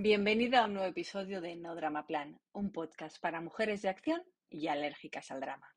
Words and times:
Bienvenida 0.00 0.60
a 0.60 0.66
un 0.66 0.74
nuevo 0.74 0.88
episodio 0.88 1.40
de 1.40 1.56
No 1.56 1.74
Drama 1.74 2.06
Plan, 2.06 2.38
un 2.52 2.70
podcast 2.70 3.20
para 3.20 3.40
mujeres 3.40 3.82
de 3.82 3.88
acción 3.88 4.22
y 4.48 4.68
alérgicas 4.68 5.32
al 5.32 5.40
drama. 5.40 5.74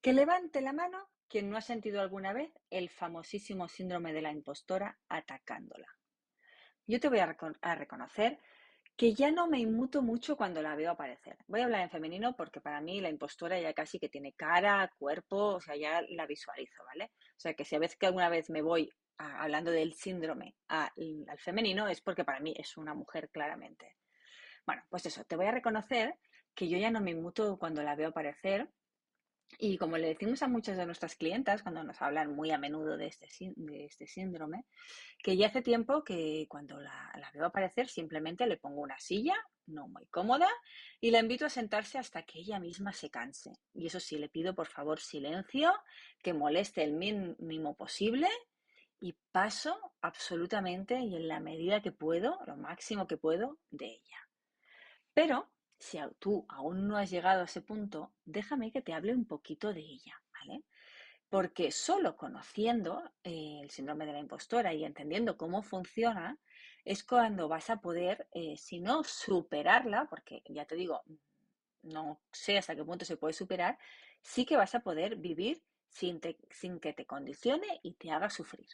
Que 0.00 0.12
levante 0.12 0.60
la 0.60 0.72
mano 0.72 1.08
quien 1.26 1.50
no 1.50 1.56
ha 1.56 1.60
sentido 1.60 2.00
alguna 2.00 2.32
vez 2.32 2.52
el 2.70 2.90
famosísimo 2.90 3.66
síndrome 3.66 4.12
de 4.12 4.22
la 4.22 4.30
impostora 4.30 5.00
atacándola. 5.08 5.88
Yo 6.86 7.00
te 7.00 7.08
voy 7.08 7.18
a, 7.18 7.36
a 7.62 7.74
reconocer 7.74 8.38
que 8.96 9.14
ya 9.14 9.32
no 9.32 9.48
me 9.48 9.58
inmuto 9.58 10.00
mucho 10.00 10.36
cuando 10.36 10.62
la 10.62 10.76
veo 10.76 10.92
aparecer. 10.92 11.36
Voy 11.48 11.62
a 11.62 11.64
hablar 11.64 11.80
en 11.80 11.90
femenino 11.90 12.36
porque 12.36 12.60
para 12.60 12.80
mí 12.80 13.00
la 13.00 13.10
impostora 13.10 13.58
ya 13.58 13.74
casi 13.74 13.98
que 13.98 14.08
tiene 14.08 14.34
cara, 14.34 14.92
cuerpo, 14.96 15.56
o 15.56 15.60
sea, 15.60 15.74
ya 15.74 16.02
la 16.10 16.26
visualizo, 16.26 16.84
¿vale? 16.84 17.10
O 17.30 17.40
sea, 17.40 17.54
que 17.54 17.64
si 17.64 17.74
a 17.74 17.80
veces 17.80 17.98
que 17.98 18.06
alguna 18.06 18.28
vez 18.28 18.48
me 18.48 18.62
voy 18.62 18.92
hablando 19.18 19.70
del 19.70 19.94
síndrome 19.94 20.56
al, 20.68 20.90
femenino, 21.38 21.88
es 21.88 22.00
porque 22.00 22.24
para 22.24 22.40
mí 22.40 22.54
es 22.56 22.76
una 22.76 22.94
mujer 22.94 23.30
claramente. 23.30 23.96
Bueno, 24.66 24.82
pues 24.88 25.06
eso, 25.06 25.24
te 25.24 25.36
voy 25.36 25.46
a 25.46 25.52
reconocer 25.52 26.18
que 26.54 26.68
yo 26.68 26.78
ya 26.78 26.90
no 26.90 27.00
me 27.00 27.10
inmuto 27.10 27.58
cuando 27.58 27.82
la 27.82 27.96
veo 27.96 28.08
aparecer 28.08 28.68
y 29.58 29.76
como 29.78 29.98
le 29.98 30.08
decimos 30.08 30.42
a 30.42 30.48
muchas 30.48 30.76
de 30.76 30.86
nuestras 30.86 31.16
clientas 31.16 31.62
cuando 31.62 31.84
nos 31.84 32.00
hablan 32.00 32.34
muy 32.34 32.50
a 32.50 32.58
menudo 32.58 32.96
de 32.96 33.06
este, 33.06 33.28
de 33.56 33.84
este 33.84 34.06
síndrome, 34.06 34.64
que 35.22 35.36
ya 35.36 35.48
hace 35.48 35.62
tiempo 35.62 36.02
que 36.02 36.46
cuando 36.48 36.80
la, 36.80 37.12
la, 37.18 37.30
veo 37.32 37.46
aparecer 37.46 37.88
simplemente 37.88 38.46
le 38.46 38.56
pongo 38.56 38.80
una 38.80 38.98
silla, 38.98 39.36
no 39.66 39.86
muy 39.86 40.06
cómoda, 40.06 40.48
y 41.00 41.10
la 41.10 41.20
invito 41.20 41.46
a 41.46 41.50
sentarse 41.50 41.98
hasta 41.98 42.22
que 42.22 42.40
ella 42.40 42.58
misma 42.58 42.92
se 42.92 43.10
canse. 43.10 43.52
Y 43.74 43.86
eso 43.86 44.00
sí, 44.00 44.18
le 44.18 44.28
pido 44.28 44.54
por 44.54 44.66
favor 44.66 44.98
silencio, 44.98 45.72
que 46.22 46.32
moleste 46.32 46.82
el 46.82 46.94
mínimo 46.94 47.76
posible 47.76 48.28
y 49.04 49.12
paso 49.32 49.92
absolutamente 50.00 50.98
y 50.98 51.14
en 51.14 51.28
la 51.28 51.38
medida 51.38 51.82
que 51.82 51.92
puedo, 51.92 52.38
lo 52.46 52.56
máximo 52.56 53.06
que 53.06 53.18
puedo, 53.18 53.58
de 53.70 53.84
ella. 53.84 54.30
Pero 55.12 55.50
si 55.78 55.98
tú 56.18 56.46
aún 56.48 56.88
no 56.88 56.96
has 56.96 57.10
llegado 57.10 57.42
a 57.42 57.44
ese 57.44 57.60
punto, 57.60 58.14
déjame 58.24 58.72
que 58.72 58.80
te 58.80 58.94
hable 58.94 59.12
un 59.12 59.26
poquito 59.26 59.74
de 59.74 59.80
ella, 59.80 60.22
¿vale? 60.32 60.64
Porque 61.28 61.70
solo 61.70 62.16
conociendo 62.16 63.12
eh, 63.22 63.60
el 63.62 63.68
síndrome 63.68 64.06
de 64.06 64.14
la 64.14 64.20
impostora 64.20 64.72
y 64.72 64.86
entendiendo 64.86 65.36
cómo 65.36 65.60
funciona, 65.60 66.38
es 66.82 67.04
cuando 67.04 67.46
vas 67.46 67.68
a 67.68 67.82
poder, 67.82 68.26
eh, 68.32 68.56
si 68.56 68.80
no 68.80 69.04
superarla, 69.04 70.06
porque 70.08 70.42
ya 70.48 70.64
te 70.64 70.76
digo, 70.76 71.02
no 71.82 72.22
sé 72.32 72.56
hasta 72.56 72.74
qué 72.74 72.84
punto 72.84 73.04
se 73.04 73.18
puede 73.18 73.34
superar, 73.34 73.76
sí 74.22 74.46
que 74.46 74.56
vas 74.56 74.74
a 74.74 74.80
poder 74.80 75.16
vivir 75.16 75.62
sin, 75.90 76.22
sin 76.48 76.80
que 76.80 76.94
te 76.94 77.04
condicione 77.04 77.80
y 77.82 77.92
te 77.96 78.10
haga 78.10 78.30
sufrir. 78.30 78.68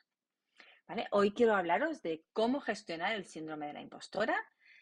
Hoy 1.12 1.30
quiero 1.32 1.54
hablaros 1.54 2.02
de 2.02 2.24
cómo 2.32 2.60
gestionar 2.60 3.14
el 3.14 3.24
síndrome 3.24 3.68
de 3.68 3.74
la 3.74 3.80
impostora 3.80 4.36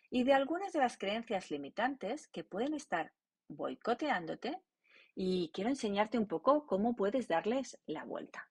y 0.08 0.24
de 0.24 0.32
algunas 0.32 0.72
de 0.72 0.78
las 0.78 0.96
creencias 0.96 1.50
limitantes 1.50 2.28
que 2.28 2.44
pueden 2.44 2.72
estar 2.72 3.12
boicoteándote 3.48 4.58
y 5.14 5.50
quiero 5.52 5.68
enseñarte 5.68 6.16
un 6.16 6.26
poco 6.26 6.66
cómo 6.66 6.96
puedes 6.96 7.28
darles 7.28 7.78
la 7.84 8.04
vuelta. 8.04 8.48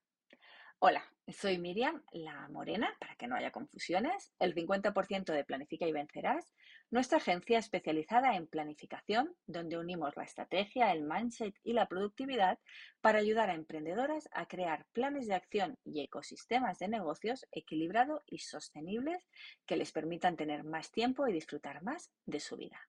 Hola, 0.78 1.04
soy 1.28 1.58
Miriam, 1.58 2.04
la 2.12 2.48
morena, 2.50 2.96
para 3.00 3.16
que 3.16 3.26
no 3.26 3.36
haya 3.36 3.50
confusiones, 3.50 4.36
el 4.38 4.54
50% 4.54 5.34
de 5.34 5.44
Planifica 5.44 5.88
y 5.88 5.92
Vencerás, 5.92 6.54
nuestra 6.90 7.18
agencia 7.18 7.60
especializada 7.60 8.36
en 8.36 8.48
planificación, 8.48 9.36
donde 9.46 9.78
unimos 9.78 10.16
la 10.16 10.24
estrategia, 10.24 10.92
el 10.92 11.04
mindset 11.04 11.56
y 11.64 11.74
la 11.74 11.88
productividad 11.88 12.60
para 13.02 13.20
ayudar 13.20 13.50
a 13.50 13.56
emprendedoras 13.56 14.30
a 14.32 14.48
crear 14.48 14.86
planes 14.94 15.28
de 15.28 15.36
acción 15.36 15.78
y 15.84 16.02
ecosistemas 16.02 16.80
de 16.80 16.88
negocios 16.88 17.46
equilibrados 17.52 18.22
y 18.26 18.40
sostenibles 18.40 19.28
que 19.66 19.76
les 19.76 19.92
permitan 19.92 20.38
tener 20.38 20.64
más 20.64 20.92
tiempo 20.92 21.28
y 21.28 21.34
disfrutar 21.34 21.84
más 21.84 22.12
de 22.26 22.40
su 22.40 22.56
vida. 22.56 22.80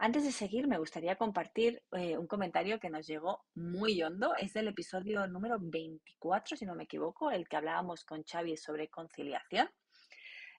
Antes 0.00 0.22
de 0.22 0.30
seguir, 0.30 0.68
me 0.68 0.78
gustaría 0.78 1.16
compartir 1.16 1.82
eh, 1.90 2.16
un 2.16 2.28
comentario 2.28 2.78
que 2.78 2.88
nos 2.88 3.04
llegó 3.04 3.44
muy 3.56 4.00
hondo. 4.00 4.36
Es 4.36 4.52
del 4.52 4.68
episodio 4.68 5.26
número 5.26 5.58
24, 5.60 6.56
si 6.56 6.64
no 6.64 6.76
me 6.76 6.84
equivoco, 6.84 7.32
el 7.32 7.48
que 7.48 7.56
hablábamos 7.56 8.04
con 8.04 8.22
Xavi 8.22 8.56
sobre 8.56 8.88
conciliación. 8.88 9.68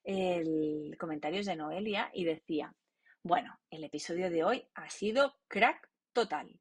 El 0.03 0.95
comentario 0.97 1.39
es 1.39 1.45
de 1.45 1.55
Noelia 1.55 2.09
y 2.13 2.23
decía, 2.23 2.73
bueno, 3.21 3.59
el 3.69 3.83
episodio 3.83 4.29
de 4.29 4.43
hoy 4.43 4.67
ha 4.73 4.89
sido 4.89 5.37
crack 5.47 5.89
total. 6.13 6.59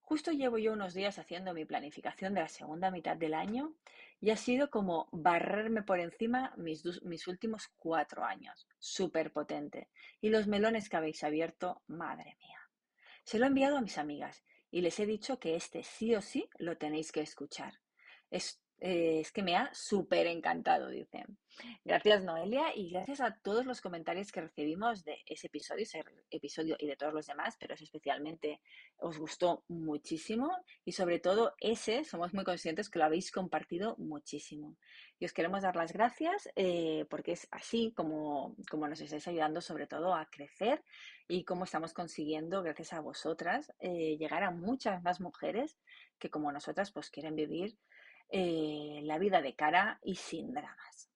Justo 0.00 0.32
llevo 0.32 0.58
yo 0.58 0.72
unos 0.72 0.94
días 0.94 1.18
haciendo 1.18 1.54
mi 1.54 1.64
planificación 1.64 2.34
de 2.34 2.40
la 2.40 2.48
segunda 2.48 2.90
mitad 2.90 3.16
del 3.16 3.34
año 3.34 3.74
y 4.20 4.30
ha 4.30 4.36
sido 4.36 4.70
como 4.70 5.08
barrerme 5.12 5.82
por 5.82 6.00
encima 6.00 6.52
mis, 6.56 6.84
mis 7.02 7.26
últimos 7.28 7.68
cuatro 7.76 8.24
años. 8.24 8.66
Súper 8.78 9.32
potente. 9.32 9.88
Y 10.20 10.30
los 10.30 10.46
melones 10.46 10.88
que 10.88 10.96
habéis 10.96 11.22
abierto, 11.22 11.82
madre 11.86 12.36
mía. 12.40 12.58
Se 13.24 13.38
lo 13.38 13.44
he 13.44 13.48
enviado 13.48 13.76
a 13.76 13.82
mis 13.82 13.98
amigas 13.98 14.42
y 14.70 14.80
les 14.80 14.98
he 14.98 15.06
dicho 15.06 15.38
que 15.38 15.56
este 15.56 15.82
sí 15.82 16.14
o 16.14 16.22
sí 16.22 16.48
lo 16.58 16.76
tenéis 16.76 17.12
que 17.12 17.20
escuchar. 17.20 17.80
Es 18.30 18.60
eh, 18.80 19.20
es 19.20 19.30
que 19.32 19.42
me 19.42 19.56
ha 19.56 19.70
súper 19.74 20.26
encantado, 20.26 20.88
dice. 20.88 21.26
Gracias, 21.84 22.22
Noelia, 22.22 22.74
y 22.74 22.90
gracias 22.90 23.20
a 23.20 23.36
todos 23.42 23.66
los 23.66 23.80
comentarios 23.80 24.32
que 24.32 24.40
recibimos 24.40 25.04
de 25.04 25.18
ese 25.26 25.48
episodio, 25.48 25.82
ese 25.82 26.02
episodio 26.30 26.76
y 26.78 26.86
de 26.86 26.96
todos 26.96 27.12
los 27.12 27.26
demás, 27.26 27.56
pero 27.58 27.74
es 27.74 27.82
especialmente 27.82 28.60
os 28.96 29.18
gustó 29.18 29.64
muchísimo 29.68 30.56
y 30.84 30.92
sobre 30.92 31.18
todo 31.18 31.54
ese, 31.60 32.04
somos 32.04 32.32
muy 32.32 32.44
conscientes 32.44 32.88
que 32.88 32.98
lo 32.98 33.04
habéis 33.04 33.30
compartido 33.30 33.96
muchísimo. 33.98 34.76
Y 35.18 35.26
os 35.26 35.32
queremos 35.32 35.62
dar 35.62 35.76
las 35.76 35.92
gracias 35.92 36.48
eh, 36.56 37.04
porque 37.10 37.32
es 37.32 37.46
así 37.50 37.92
como, 37.94 38.56
como 38.70 38.88
nos 38.88 39.00
estáis 39.00 39.28
ayudando 39.28 39.60
sobre 39.60 39.86
todo 39.86 40.14
a 40.14 40.26
crecer 40.30 40.82
y 41.28 41.44
cómo 41.44 41.64
estamos 41.64 41.92
consiguiendo, 41.92 42.62
gracias 42.62 42.92
a 42.92 43.00
vosotras, 43.00 43.72
eh, 43.80 44.16
llegar 44.18 44.42
a 44.42 44.50
muchas 44.50 45.02
más 45.02 45.20
mujeres 45.20 45.78
que 46.18 46.30
como 46.30 46.52
nosotras 46.52 46.90
pues 46.92 47.10
quieren 47.10 47.36
vivir 47.36 47.76
eh, 48.30 49.00
la 49.02 49.18
vida 49.18 49.42
de 49.42 49.54
cara 49.54 49.98
y 50.02 50.14
sin 50.14 50.52
dramas. 50.52 51.10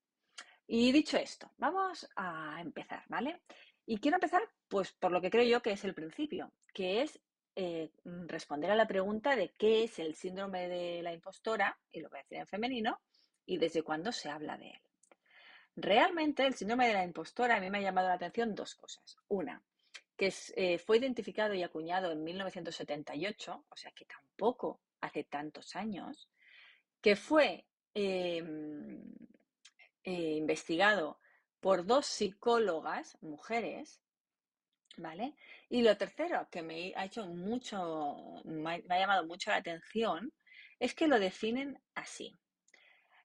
Y 0.67 0.93
dicho 0.93 1.17
esto, 1.17 1.53
vamos 1.59 2.09
a 2.17 2.59
empezar, 2.61 3.05
¿vale? 3.09 3.43
Y 3.87 3.99
quiero 3.99 4.17
empezar, 4.17 4.43
pues, 4.69 4.93
por 4.93 5.13
lo 5.13 5.21
que 5.21 5.31
creo 5.31 5.45
yo 5.45 5.63
que 5.63 5.73
es 5.73 5.85
el 5.85 5.95
principio, 5.95 6.53
que 6.73 7.03
es 7.03 7.21
eh, 7.55 7.93
responder 8.05 8.71
a 8.71 8.77
la 8.77 8.89
pregunta 8.89 9.37
de 9.37 9.51
qué 9.51 9.85
es 9.85 9.99
el 9.99 10.15
síndrome 10.15 10.69
de 10.69 11.03
la 11.03 11.13
impostora, 11.13 11.79
y 11.93 12.01
lo 12.01 12.09
voy 12.09 12.19
a 12.19 12.23
decir 12.23 12.39
en 12.39 12.47
femenino, 12.47 13.01
y 13.47 13.59
desde 13.59 13.83
cuándo 13.83 14.11
se 14.11 14.31
habla 14.31 14.57
de 14.57 14.71
él. 14.71 14.81
Realmente 15.77 16.47
el 16.47 16.55
síndrome 16.55 16.89
de 16.89 16.95
la 16.95 17.05
impostora 17.05 17.57
a 17.57 17.61
mí 17.61 17.71
me 17.71 17.79
ha 17.79 17.83
llamado 17.83 18.09
la 18.09 18.15
atención 18.15 18.55
dos 18.55 18.75
cosas. 18.75 19.17
Una, 19.29 19.63
que 20.17 20.33
eh, 20.57 20.79
fue 20.79 20.99
identificado 20.99 21.55
y 21.55 21.63
acuñado 21.63 22.11
en 22.13 22.25
1978, 22.25 23.67
o 23.69 23.77
sea 23.77 23.93
que 23.93 24.05
tampoco 24.05 24.81
hace 25.01 25.25
tantos 25.25 25.77
años, 25.77 26.29
que 27.05 27.17
fue 27.17 27.67
em, 27.93 29.05
eh, 30.05 30.37
investigado 30.39 31.21
por 31.61 31.85
dos 31.85 32.07
psicólogas, 32.07 33.19
mujeres, 33.21 34.01
¿vale? 34.97 35.35
Y 35.69 35.83
lo 35.83 35.99
tercero 35.99 36.49
que 36.51 36.63
me 36.63 36.95
ha 36.97 37.05
hecho 37.05 37.27
mucho, 37.27 38.41
me 38.47 38.83
ha 38.89 38.99
llamado 38.99 39.27
mucho 39.27 39.51
la 39.51 39.59
atención, 39.59 40.33
es 40.79 40.95
que 40.95 41.07
lo 41.07 41.19
definen 41.19 41.79
así. 41.95 42.35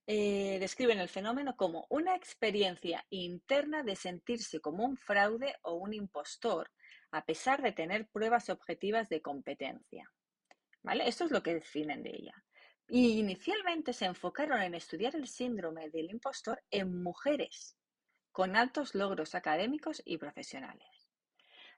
Eh, 0.07 0.57
describen 0.59 0.99
el 0.99 1.07
fenómeno 1.07 1.55
como 1.55 1.87
una 1.89 2.17
experiencia 2.17 3.05
interna 3.09 3.81
de 3.83 3.95
sentirse 3.95 4.59
como 4.59 4.83
un 4.83 4.97
fraude 4.97 5.55
o 5.61 5.75
un 5.75 5.93
impostor, 5.93 6.69
a 7.11 7.23
pesar 7.23 7.61
de 7.61 7.71
tener 7.71 8.09
pruebas 8.09 8.49
objetivas 8.49 9.07
de 9.07 9.21
competencia. 9.21 10.11
¿Vale? 10.83 11.07
Esto 11.07 11.23
es 11.23 11.31
lo 11.31 11.41
que 11.41 11.53
definen 11.53 12.03
de 12.03 12.09
ella. 12.09 12.43
Y 12.89 13.19
inicialmente 13.19 13.93
se 13.93 14.05
enfocaron 14.05 14.61
en 14.61 14.73
estudiar 14.73 15.15
el 15.15 15.27
síndrome 15.27 15.89
del 15.89 16.09
impostor 16.09 16.63
en 16.71 17.01
mujeres 17.03 17.77
con 18.31 18.55
altos 18.55 18.95
logros 18.95 19.35
académicos 19.35 20.01
y 20.05 20.17
profesionales. 20.17 21.09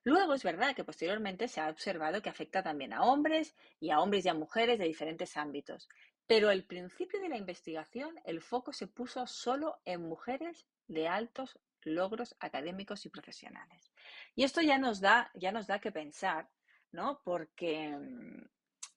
Luego 0.03 0.33
es 0.33 0.43
verdad 0.43 0.75
que 0.75 0.83
posteriormente 0.83 1.47
se 1.47 1.61
ha 1.61 1.69
observado 1.69 2.21
que 2.21 2.29
afecta 2.29 2.63
también 2.63 2.93
a 2.93 3.03
hombres 3.03 3.55
y 3.79 3.91
a 3.91 3.99
hombres 3.99 4.25
y 4.25 4.29
a 4.29 4.33
mujeres 4.33 4.79
de 4.79 4.85
diferentes 4.85 5.37
ámbitos, 5.37 5.89
pero 6.25 6.49
al 6.49 6.63
principio 6.63 7.19
de 7.19 7.29
la 7.29 7.37
investigación 7.37 8.15
el 8.23 8.41
foco 8.41 8.73
se 8.73 8.87
puso 8.87 9.27
solo 9.27 9.81
en 9.85 10.01
mujeres 10.01 10.65
de 10.87 11.07
altos 11.07 11.59
logros 11.83 12.35
académicos 12.39 13.05
y 13.05 13.09
profesionales. 13.09 13.91
Y 14.35 14.43
esto 14.43 14.61
ya 14.61 14.77
nos 14.77 15.01
da, 15.01 15.29
ya 15.35 15.51
nos 15.51 15.67
da 15.67 15.79
que 15.79 15.91
pensar, 15.91 16.49
¿no? 16.91 17.21
Porque 17.23 17.89
mm, 17.89 18.45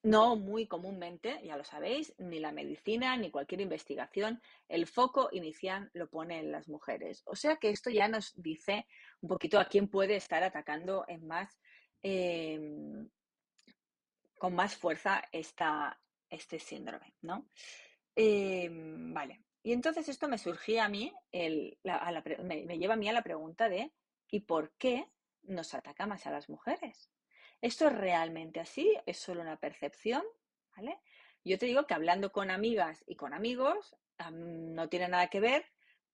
no 0.05 0.37
muy 0.37 0.67
comúnmente, 0.67 1.41
ya 1.43 1.57
lo 1.57 1.65
sabéis, 1.65 2.15
ni 2.19 2.39
la 2.39 2.53
medicina 2.53 3.17
ni 3.17 3.31
cualquier 3.31 3.63
investigación, 3.63 4.41
el 4.69 4.87
foco 4.87 5.31
inicial 5.33 5.91
lo 5.95 6.11
pone 6.11 6.39
en 6.39 6.53
las 6.53 6.69
mujeres. 6.69 7.23
O 7.25 7.35
sea 7.35 7.57
que 7.57 7.71
esto 7.71 7.89
ya 7.89 8.07
nos 8.07 8.35
dice 8.37 8.87
un 9.23 9.31
poquito 9.31 9.59
a 9.59 9.65
quién 9.65 9.89
puede 9.89 10.17
estar 10.17 10.45
atacando 10.45 11.07
en 11.09 11.27
más, 11.27 11.59
em, 12.03 13.09
con 14.39 14.55
más 14.55 14.77
fuerza 14.77 15.23
esta, 15.33 15.99
este 16.29 16.59
síndrome, 16.59 17.15
¿no? 17.23 17.49
Em, 18.15 19.15
vale. 19.15 19.43
Y 19.63 19.73
entonces 19.73 20.07
esto 20.11 20.29
me 20.29 20.37
surgía 20.37 20.85
a 20.85 20.91
mí, 20.91 21.11
me 21.33 22.79
lleva 22.79 22.93
a 22.93 22.99
mí 22.99 23.09
a 23.09 23.15
la 23.15 23.23
pregunta 23.23 23.71
de 23.71 23.91
¿y 24.29 24.41
por 24.41 24.75
qué 24.77 25.07
nos 25.45 25.73
ataca 25.73 26.07
más 26.07 26.27
a 26.27 26.31
las 26.31 26.51
mujeres? 26.51 27.14
¿Esto 27.65 27.87
es 27.87 27.95
realmente 27.95 28.61
así? 28.61 28.95
¿Es 29.07 29.17
solo 29.17 29.41
una 29.41 29.57
percepción? 29.57 30.23
¿Vale? 30.77 31.01
Yo 31.45 31.57
te 31.59 31.65
digo 31.65 31.87
que 31.87 31.95
hablando 31.95 32.31
con 32.31 32.51
amigas 32.51 33.03
y 33.07 33.17
con 33.17 33.33
amigos 33.33 33.97
no 34.31 34.91
tiene 34.91 35.09
nada 35.09 35.29
que 35.29 35.41
ver 35.41 35.65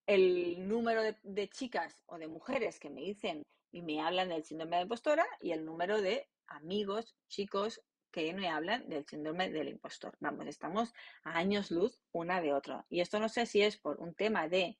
el 0.06 0.68
número 0.68 1.02
de, 1.02 1.48
chicas 1.48 2.04
o 2.06 2.18
de 2.18 2.28
mujeres 2.28 2.78
que 2.78 2.88
me 2.88 3.00
dicen 3.00 3.42
y 3.72 3.82
me 3.82 4.00
hablan 4.00 4.28
del 4.28 4.44
síndrome 4.44 4.76
de 4.76 4.82
impostora 4.82 5.26
y 5.40 5.50
el 5.50 5.64
número 5.64 6.00
de 6.00 6.28
amigos, 6.46 7.16
chicos 7.26 7.82
que 8.12 8.32
me 8.32 8.48
hablan 8.48 8.88
del 8.88 9.04
síndrome 9.04 9.50
del 9.50 9.70
impostor. 9.70 10.16
Vamos, 10.20 10.46
estamos 10.46 10.92
a 11.24 11.36
años 11.36 11.72
luz 11.72 12.00
una 12.12 12.40
de 12.40 12.52
otra. 12.52 12.86
Y 12.88 13.00
esto 13.00 13.18
no 13.18 13.28
sé 13.28 13.44
si 13.46 13.60
es 13.60 13.76
por 13.76 13.98
un 13.98 14.14
tema 14.14 14.46
de, 14.46 14.78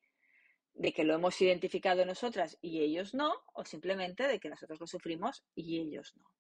de 0.75 0.93
que 0.93 1.03
lo 1.03 1.15
hemos 1.15 1.41
identificado 1.41 2.07
nosotras 2.07 2.59
y 2.63 2.81
ellos 2.81 3.13
no, 3.13 3.35
o 3.55 3.65
simplemente 3.65 4.29
de 4.29 4.39
que 4.39 4.49
nosotros 4.49 4.79
lo 4.79 4.87
sufrimos 4.87 5.45
y 5.57 5.81
ellos 5.81 6.15
no. 6.17 6.31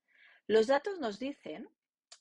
Los 0.51 0.67
datos 0.67 0.99
nos 0.99 1.21
dicen 1.21 1.71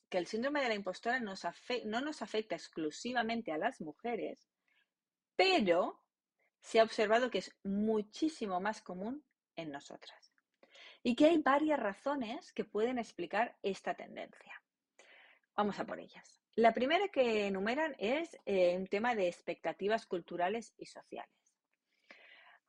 que 0.07 0.19
el 0.19 0.27
síndrome 0.27 0.61
de 0.61 0.67
la 0.67 0.75
impostora 0.75 1.19
no 1.19 2.01
nos 2.01 2.21
afecta 2.21 2.53
exclusivamente 2.53 3.51
a 3.51 3.57
las 3.57 3.81
mujeres, 3.81 4.51
pero 5.35 5.99
se 6.61 6.79
ha 6.79 6.83
observado 6.83 7.31
que 7.31 7.39
es 7.39 7.51
muchísimo 7.63 8.59
más 8.59 8.83
común 8.83 9.25
en 9.55 9.71
nosotras 9.71 10.31
y 11.01 11.15
que 11.15 11.25
hay 11.25 11.39
varias 11.39 11.79
razones 11.79 12.53
que 12.53 12.65
pueden 12.65 12.99
explicar 12.99 13.57
esta 13.63 13.95
tendencia. 13.95 14.61
Vamos 15.55 15.79
a 15.79 15.87
por 15.87 15.99
ellas. 15.99 16.39
La 16.53 16.71
primera 16.71 17.07
que 17.07 17.47
enumeran 17.47 17.95
es 17.97 18.37
eh, 18.45 18.77
un 18.77 18.85
tema 18.85 19.15
de 19.15 19.27
expectativas 19.27 20.05
culturales 20.05 20.75
y 20.77 20.85
sociales. 20.85 21.55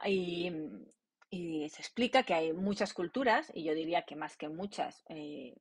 Y 0.06 0.50
y 1.32 1.68
se 1.68 1.80
explica 1.80 2.24
que 2.24 2.34
hay 2.34 2.52
muchas 2.52 2.92
culturas, 2.92 3.52
y 3.54 3.62
yo 3.62 3.72
diría 3.72 4.02
que 4.02 4.16
más 4.16 4.36
que 4.36 4.48
muchas, 4.48 5.04
eh, 5.08 5.54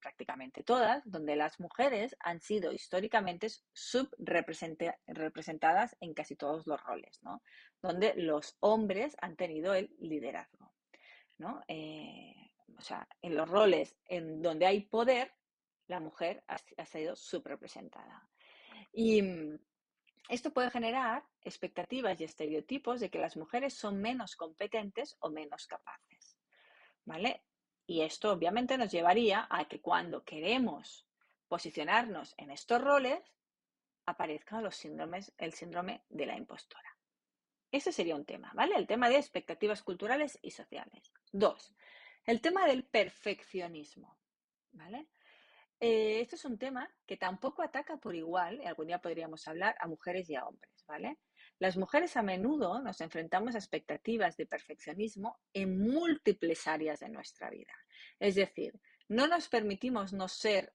prácticamente 0.00 0.62
todas, 0.62 1.02
donde 1.04 1.34
las 1.34 1.58
mujeres 1.58 2.16
han 2.20 2.40
sido 2.40 2.72
históricamente 2.72 3.48
subrepresentadas 3.72 5.96
en 6.00 6.14
casi 6.14 6.36
todos 6.36 6.68
los 6.68 6.80
roles, 6.84 7.18
¿no? 7.22 7.42
Donde 7.82 8.14
los 8.14 8.56
hombres 8.60 9.16
han 9.20 9.34
tenido 9.34 9.74
el 9.74 9.92
liderazgo, 9.98 10.72
¿no? 11.38 11.64
Eh, 11.66 12.52
o 12.76 12.80
sea, 12.80 13.08
en 13.20 13.34
los 13.34 13.48
roles 13.48 13.96
en 14.06 14.40
donde 14.40 14.66
hay 14.66 14.82
poder, 14.82 15.34
la 15.88 15.98
mujer 15.98 16.44
ha, 16.46 16.58
ha 16.76 16.86
sido 16.86 17.16
subrepresentada. 17.16 18.30
Y 18.92 19.20
esto 20.28 20.52
puede 20.52 20.70
generar 20.70 21.24
expectativas 21.42 22.20
y 22.20 22.24
estereotipos 22.24 23.00
de 23.00 23.10
que 23.10 23.18
las 23.18 23.36
mujeres 23.36 23.74
son 23.74 24.00
menos 24.00 24.36
competentes 24.36 25.16
o 25.20 25.30
menos 25.30 25.66
capaces. 25.66 26.38
¿Vale? 27.04 27.44
Y 27.86 28.02
esto 28.02 28.32
obviamente 28.32 28.76
nos 28.76 28.92
llevaría 28.92 29.46
a 29.50 29.66
que 29.66 29.80
cuando 29.80 30.22
queremos 30.22 31.06
posicionarnos 31.48 32.34
en 32.36 32.50
estos 32.50 32.82
roles, 32.82 33.20
aparezca 34.04 34.60
los 34.60 34.76
síndromes, 34.76 35.32
el 35.38 35.54
síndrome 35.54 36.04
de 36.10 36.26
la 36.26 36.36
impostora. 36.36 36.96
Ese 37.70 37.92
sería 37.92 38.16
un 38.16 38.24
tema, 38.24 38.50
¿vale? 38.54 38.74
El 38.76 38.86
tema 38.86 39.08
de 39.08 39.16
expectativas 39.16 39.82
culturales 39.82 40.38
y 40.42 40.50
sociales. 40.50 41.12
Dos, 41.32 41.74
el 42.24 42.40
tema 42.40 42.66
del 42.66 42.84
perfeccionismo, 42.84 44.18
¿vale? 44.72 45.08
Eh, 45.80 46.20
esto 46.20 46.34
es 46.34 46.44
un 46.44 46.58
tema 46.58 46.90
que 47.06 47.16
tampoco 47.16 47.62
ataca 47.62 47.98
por 47.98 48.16
igual, 48.16 48.60
algún 48.66 48.88
día 48.88 49.00
podríamos 49.00 49.46
hablar, 49.46 49.76
a 49.78 49.86
mujeres 49.86 50.28
y 50.28 50.34
a 50.34 50.44
hombres, 50.44 50.84
¿vale? 50.88 51.18
Las 51.60 51.76
mujeres 51.76 52.16
a 52.16 52.22
menudo 52.22 52.80
nos 52.80 53.00
enfrentamos 53.00 53.54
a 53.54 53.58
expectativas 53.58 54.36
de 54.36 54.46
perfeccionismo 54.46 55.38
en 55.52 55.78
múltiples 55.78 56.66
áreas 56.66 57.00
de 57.00 57.08
nuestra 57.08 57.50
vida. 57.50 57.72
Es 58.18 58.34
decir, 58.34 58.74
no 59.08 59.28
nos 59.28 59.48
permitimos 59.48 60.12
no 60.12 60.26
ser 60.28 60.72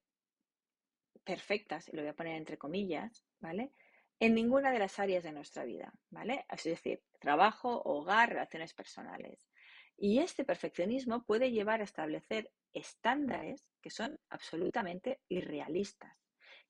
perfectas, 1.23 1.87
y 1.89 1.95
lo 1.95 2.01
voy 2.01 2.09
a 2.09 2.15
poner 2.15 2.35
entre 2.35 2.57
comillas, 2.57 3.25
¿vale? 3.39 3.71
En 4.19 4.35
ninguna 4.35 4.71
de 4.71 4.79
las 4.79 4.99
áreas 4.99 5.23
de 5.23 5.33
nuestra 5.33 5.65
vida, 5.65 5.93
¿vale? 6.09 6.45
Es 6.49 6.63
decir, 6.63 7.01
trabajo, 7.19 7.81
hogar, 7.83 8.29
relaciones 8.29 8.73
personales. 8.73 9.49
Y 9.97 10.19
este 10.19 10.45
perfeccionismo 10.45 11.23
puede 11.23 11.51
llevar 11.51 11.81
a 11.81 11.85
establecer 11.85 12.51
estándares 12.73 13.65
que 13.81 13.89
son 13.89 14.19
absolutamente 14.29 15.21
irrealistas, 15.27 16.17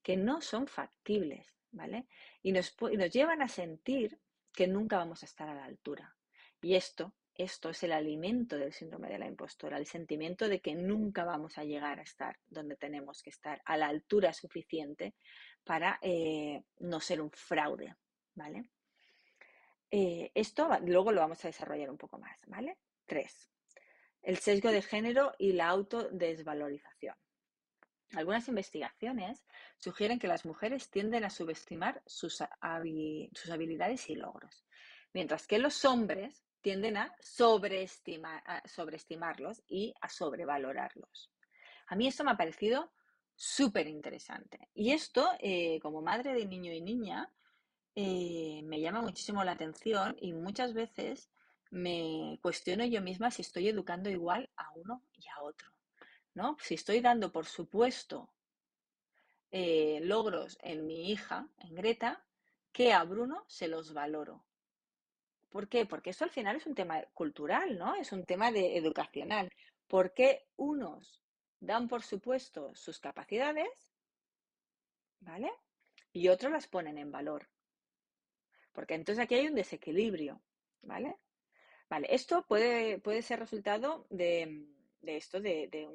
que 0.02 0.18
no 0.18 0.42
son 0.42 0.68
factibles, 0.68 1.54
¿vale? 1.72 2.08
Y 2.42 2.52
nos, 2.52 2.76
nos 2.82 3.12
llevan 3.12 3.42
a 3.42 3.48
sentir 3.48 4.20
que 4.54 4.68
nunca 4.68 4.98
vamos 4.98 5.24
a 5.24 5.26
estar 5.26 5.50
a 5.50 5.56
la 5.56 5.66
altura. 5.66 6.16
Y 6.62 6.76
esto, 6.76 7.14
esto 7.36 7.70
es 7.70 7.84
el 7.84 7.92
alimento 7.92 8.58
del 8.58 8.74
síndrome 8.74 9.10
de 9.10 9.20
la 9.20 9.28
impostora, 9.28 9.78
el 9.78 9.88
sentimiento 9.88 10.48
de 10.48 10.62
que 10.62 10.76
nunca 10.76 11.24
vamos 11.24 11.58
a 11.58 11.64
llegar 11.64 12.00
a 12.00 12.04
estar 12.04 12.38
donde 12.48 12.76
tenemos 12.76 13.22
que 13.22 13.32
estar, 13.32 13.62
a 13.66 13.78
la 13.78 13.88
altura 13.88 14.34
suficiente 14.34 15.16
para 15.64 16.00
eh, 16.02 16.64
no 16.80 17.00
ser 17.00 17.22
un 17.22 17.32
fraude, 17.32 17.96
¿vale? 18.36 18.70
Eh, 19.90 20.32
esto 20.34 20.68
luego 20.86 21.12
lo 21.12 21.22
vamos 21.22 21.44
a 21.46 21.50
desarrollar 21.50 21.90
un 21.90 21.98
poco 21.98 22.18
más, 22.18 22.40
¿vale? 22.48 22.78
Tres, 23.06 23.53
el 24.24 24.38
sesgo 24.38 24.72
de 24.72 24.82
género 24.82 25.34
y 25.38 25.53
la 25.53 25.68
autodesvalorización. 25.68 27.15
Algunas 28.15 28.48
investigaciones 28.48 29.46
sugieren 29.77 30.18
que 30.20 30.27
las 30.27 30.46
mujeres 30.46 30.89
tienden 30.89 31.25
a 31.25 31.30
subestimar 31.30 32.01
sus, 32.06 32.44
habilidades 32.62 34.10
y 34.10 34.15
logros, 34.15 34.65
mientras 35.13 35.46
que 35.48 35.60
los 35.60 35.86
hombres 35.86 36.44
tienden 36.62 36.98
a, 36.98 37.15
sobreestimarlos 37.22 39.63
y 39.68 39.94
a 40.00 40.10
sobrevalorarlos. 40.10 41.32
A 41.88 41.96
mí 41.96 42.08
esto 42.08 42.24
me 42.24 42.32
ha 42.32 42.38
parecido 42.38 42.92
súper 43.36 43.88
interesante. 43.88 44.70
Y 44.74 44.92
esto, 44.92 45.30
eh, 45.39 45.80
como 45.82 46.01
madre 46.01 46.34
de 46.34 46.46
niño 46.46 46.72
y 46.72 46.82
niña, 46.82 47.30
eh, 47.96 48.62
me 48.63 48.80
llama 48.80 49.01
muchísimo 49.01 49.44
la 49.44 49.53
atención 49.53 50.15
y 50.20 50.34
muchas 50.34 50.74
veces 50.74 51.32
me 51.74 52.38
cuestiono 52.42 52.86
yo 52.86 53.01
misma 53.01 53.32
si 53.32 53.42
estoy 53.42 53.68
educando 53.68 54.10
igual 54.10 54.50
a 54.58 54.72
uno 54.75 55.01
y 55.18 55.27
a 55.27 55.42
otro, 55.42 55.70
¿no? 56.36 56.56
Si 56.60 56.75
estoy 56.75 57.01
dando 57.01 57.32
por 57.32 57.46
supuesto 57.48 58.30
eh, 59.51 60.00
logros 60.03 60.58
en 60.62 60.86
mi 60.86 61.12
hija, 61.12 61.48
en 61.60 61.75
Greta, 61.75 62.24
que 62.72 62.94
a 62.94 63.03
Bruno 63.03 63.44
se 63.48 63.68
los 63.68 63.94
valoro. 63.94 64.46
¿Por 65.50 65.70
qué? 65.70 65.86
Porque 65.86 66.10
eso 66.12 66.25
al 66.25 66.32
final 66.32 66.58
es 66.58 66.65
un 66.68 66.75
tema 66.75 67.01
cultural, 67.13 67.77
¿no? 67.77 67.96
Es 67.96 68.12
un 68.12 68.25
tema 68.25 68.51
de 68.51 68.77
educacional. 68.77 69.51
Porque 69.88 70.48
unos 70.58 71.22
dan 71.60 71.88
por 71.88 72.03
supuesto 72.03 72.75
sus 72.75 73.00
capacidades, 73.00 73.94
¿vale? 75.22 75.51
Y 76.12 76.27
otros 76.27 76.51
las 76.51 76.68
ponen 76.68 77.00
en 77.00 77.12
valor. 77.12 77.50
porque 78.74 78.96
entonces 78.96 79.24
aquí 79.24 79.36
hay 79.36 79.48
un 79.48 79.56
desequilibrio, 79.56 80.42
¿vale? 80.82 81.18
Esto 82.10 82.44
puede, 82.48 83.00
puede 83.00 83.22
ser 83.22 83.40
resultado 83.40 84.08
de, 84.10 84.66
esto, 85.04 85.40
de, 85.40 85.88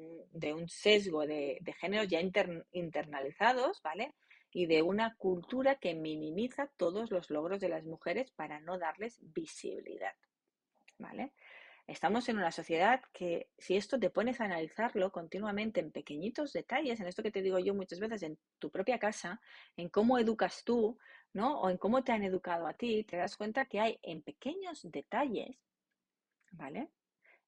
un, 0.53 0.69
sesgo 0.69 1.25
de, 1.25 1.59
géneros 1.79 2.07
ya 2.07 2.21
internalizados, 2.71 3.81
¿vale? 3.81 4.15
Y 4.51 4.65
de 4.65 4.81
una 4.81 5.15
cultura 5.15 5.75
que 5.75 5.93
minimiza 5.93 6.71
todos 6.77 7.11
los 7.11 7.29
logros 7.29 7.59
de 7.59 7.69
las 7.69 7.85
mujeres 7.85 8.31
para 8.31 8.59
no 8.61 8.77
darles 8.79 9.19
visibilidad, 9.21 10.15
¿vale? 10.97 11.33
Estamos 11.89 12.29
en 12.29 12.37
una 12.37 12.51
sociedad 12.51 13.01
que 13.11 13.49
si 13.57 13.75
esto 13.75 13.99
te 13.99 14.11
pones 14.11 14.39
a 14.39 14.45
analizarlo 14.45 15.11
continuamente 15.11 15.79
en 15.79 15.91
pequeñitos 15.91 16.53
detalles, 16.53 16.99
en 16.99 17.07
esto 17.07 17.23
que 17.23 17.31
te 17.31 17.41
digo 17.41 17.57
yo 17.57 17.73
muchas 17.73 17.99
veces 17.99 18.21
en 18.21 18.37
tu 18.59 18.69
propia 18.69 18.99
casa, 18.99 19.41
en 19.75 19.89
cómo 19.89 20.19
educas 20.19 20.63
tú, 20.63 20.99
¿no? 21.33 21.59
O 21.59 21.69
en 21.69 21.77
cómo 21.77 22.03
te 22.03 22.11
han 22.11 22.23
educado 22.23 22.67
a 22.67 22.73
ti, 22.73 23.03
te 23.05 23.17
das 23.17 23.35
cuenta 23.35 23.65
que 23.65 23.79
hay 23.79 23.99
en 24.03 24.21
pequeños 24.21 24.81
detalles, 24.83 25.57
¿vale? 26.51 26.89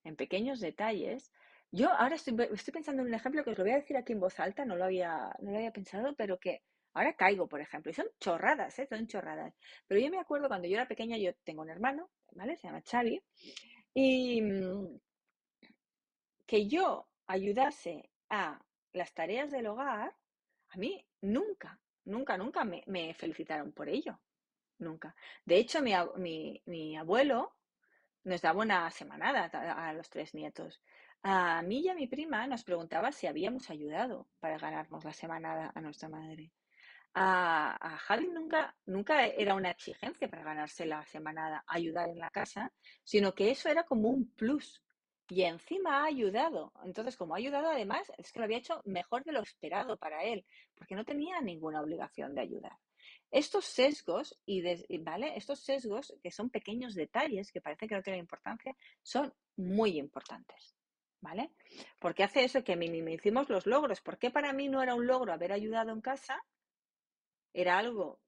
En 0.03 0.15
pequeños 0.15 0.59
detalles. 0.59 1.31
Yo 1.71 1.89
ahora 1.91 2.15
estoy, 2.15 2.35
pensando 2.73 3.01
en 3.01 3.07
un 3.07 3.13
ejemplo 3.13 3.43
que 3.43 3.51
os 3.51 3.57
lo 3.57 3.63
voy 3.63 3.73
a 3.73 3.77
decir 3.77 3.95
aquí 3.97 4.13
en 4.13 4.19
voz 4.19 4.39
alta, 4.39 4.65
no 4.65 4.75
lo 4.75 4.85
había, 4.85 5.33
no 5.39 5.51
lo 5.51 5.57
había 5.57 5.71
pensado, 5.71 6.13
pero 6.15 6.37
que 6.39 6.63
ahora 6.93 7.13
caigo, 7.13 7.47
por 7.47 7.61
ejemplo, 7.61 7.91
y 7.91 7.93
son 7.93 8.07
chorradas, 8.19 8.77
¿eh? 8.79 8.87
Son 8.87 9.07
chorradas. 9.07 9.53
Pero 9.87 10.01
yo 10.01 10.09
me 10.09 10.19
acuerdo 10.19 10.47
cuando 10.47 10.67
yo 10.67 10.75
era 10.75 10.87
pequeña, 10.87 11.17
yo 11.17 11.33
tengo 11.43 11.61
un 11.61 11.69
hermano, 11.69 12.09
¿vale? 12.33 12.57
Se 12.57 12.67
llama 12.67 12.83
Xavi, 12.85 13.21
y 13.93 14.41
mm, 14.41 14.99
que 16.45 16.67
yo 16.67 17.07
ayudase 17.27 18.09
a 18.29 18.59
las 18.93 19.13
tareas 19.13 19.51
del 19.51 19.67
hogar, 19.67 20.13
a 20.69 20.77
mí 20.77 21.05
nunca, 21.21 21.79
nunca, 22.05 22.37
nunca 22.37 22.63
me, 22.63 23.13
felicitaron 23.13 23.71
por 23.71 23.89
ello. 23.89 24.19
Nunca. 24.79 25.15
De 25.45 25.57
hecho, 25.57 25.81
mi, 25.81 26.61
mi, 26.65 26.97
abuelo 26.97 27.55
nos 28.23 28.41
daba 28.41 28.61
una 28.61 28.89
semanada 28.91 29.45
a, 29.45 29.93
los 29.93 30.09
tres 30.09 30.33
nietos. 30.33 30.81
A 31.23 31.61
mí 31.61 31.81
y 31.81 31.89
a 31.89 31.95
mi 31.95 32.07
prima 32.07 32.47
nos 32.47 32.63
preguntaba 32.63 33.11
si 33.11 33.27
habíamos 33.27 33.69
ayudado 33.69 34.27
para 34.39 34.57
ganarnos 34.57 35.03
la 35.03 35.13
semanada 35.13 35.71
a 35.73 35.81
nuestra 35.81 36.09
madre. 36.09 36.51
A, 37.13 37.97
Javi 38.07 38.27
nunca, 38.27 38.75
nunca 38.85 39.25
era 39.25 39.53
una 39.53 39.71
exigencia 39.71 40.29
para 40.29 40.43
ganarse 40.43 40.85
la 40.85 41.05
semanada 41.05 41.63
ayudar 41.67 42.09
en 42.09 42.19
la 42.19 42.29
casa, 42.29 42.71
sino 43.03 43.33
que 43.33 43.51
eso 43.51 43.69
era 43.69 43.83
como 43.83 44.09
un 44.09 44.31
plus. 44.33 44.81
Y 45.27 45.43
encima 45.43 46.01
ha 46.01 46.05
ayudado. 46.05 46.73
Entonces, 46.83 47.15
como 47.15 47.35
ha 47.35 47.37
ayudado, 47.37 47.69
además, 47.69 48.11
es 48.17 48.31
que 48.31 48.39
lo 48.39 48.45
había 48.45 48.57
hecho 48.57 48.81
mejor 48.85 49.23
de 49.23 49.31
lo 49.31 49.41
esperado 49.41 49.97
para 49.97 50.23
él, 50.23 50.45
porque 50.75 50.95
no 50.95 51.05
tenía 51.05 51.39
ninguna 51.41 51.81
obligación 51.81 52.35
de 52.35 52.41
ayudar. 52.41 52.77
Estos 53.31 53.65
sesgos, 53.65 54.37
y 54.45 54.61
¿vale? 54.99 55.35
Estos 55.37 55.61
sesgos, 55.61 56.13
que 56.21 56.31
son 56.31 56.49
pequeños 56.49 56.93
detalles 56.93 57.51
que 57.51 57.61
parece 57.61 57.87
que 57.87 57.95
no 57.95 58.03
tienen 58.03 58.19
importancia, 58.19 58.75
son 59.01 59.33
muy 59.55 59.97
importantes. 59.97 60.75
¿Vale? 61.23 61.51
Porque 61.99 62.23
hace 62.23 62.43
eso 62.43 62.63
que 62.63 62.75
minimicemos 62.75 63.47
los 63.47 63.67
logros. 63.67 64.01
¿Por 64.01 64.17
qué 64.17 64.31
para 64.31 64.53
mí 64.53 64.67
no 64.67 64.81
era 64.81 64.95
un 64.95 65.05
logro 65.05 65.31
haber 65.31 65.51
ayudado 65.51 65.91
en 65.91 66.01
casa? 66.01 66.43
era 67.53 67.77
algo 67.77 68.19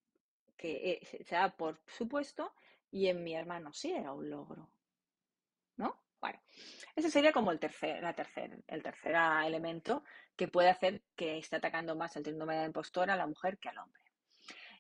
que 0.57 0.91
eh, 0.91 1.23
se 1.25 1.35
da 1.35 1.55
por 1.55 1.81
supuesto 1.87 2.53
y 2.91 3.07
en 3.07 3.23
mi 3.23 3.35
hermano 3.35 3.73
sí 3.73 3.91
era 3.91 4.13
un 4.13 4.29
logro. 4.29 4.69
¿No? 5.77 6.03
Bueno, 6.21 6.39
ese 6.95 7.09
sería 7.09 7.33
como 7.33 7.51
el 7.51 7.59
tercer, 7.59 8.01
la 8.01 8.13
tercer, 8.13 8.63
el 8.67 8.83
tercer 8.83 9.15
elemento 9.45 10.03
que 10.35 10.47
puede 10.47 10.69
hacer 10.69 11.03
que 11.15 11.37
esté 11.37 11.57
atacando 11.57 11.95
más 11.95 12.15
el 12.15 12.23
síndrome 12.23 12.53
de 12.53 12.61
la 12.61 12.67
impostora 12.67 13.13
a 13.13 13.17
la 13.17 13.27
mujer 13.27 13.57
que 13.57 13.69
al 13.69 13.79
hombre. 13.79 14.02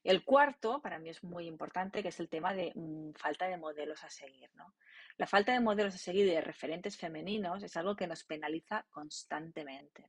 El 0.03 0.23
cuarto, 0.25 0.81
para 0.81 0.99
mí 0.99 1.09
es 1.09 1.23
muy 1.23 1.47
importante, 1.47 2.01
que 2.01 2.09
es 2.09 2.19
el 2.19 2.29
tema 2.29 2.53
de 2.53 2.71
mm, 2.75 3.13
falta 3.13 3.47
de 3.47 3.57
modelos 3.57 4.03
a 4.03 4.09
seguir. 4.09 4.49
La 5.17 5.27
falta 5.27 5.53
de 5.53 5.59
modelos 5.59 5.95
a 5.95 5.97
seguir 5.97 6.25
de 6.25 6.41
referentes 6.41 6.97
femeninos 6.97 7.63
es 7.63 7.77
algo 7.77 7.95
que 7.95 8.07
nos 8.07 8.23
penaliza 8.23 8.85
constantemente. 8.89 10.05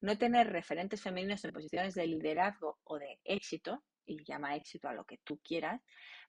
No 0.00 0.18
tener 0.18 0.50
referentes 0.50 1.02
femeninos 1.02 1.44
en 1.44 1.52
posiciones 1.52 1.94
de 1.94 2.06
liderazgo 2.06 2.78
o 2.84 2.98
de 2.98 3.20
éxito, 3.24 3.84
y 4.08 4.24
llama 4.24 4.56
éxito 4.56 4.88
a 4.88 4.94
lo 4.94 5.04
que 5.04 5.18
tú 5.18 5.38
quieras, 5.44 5.82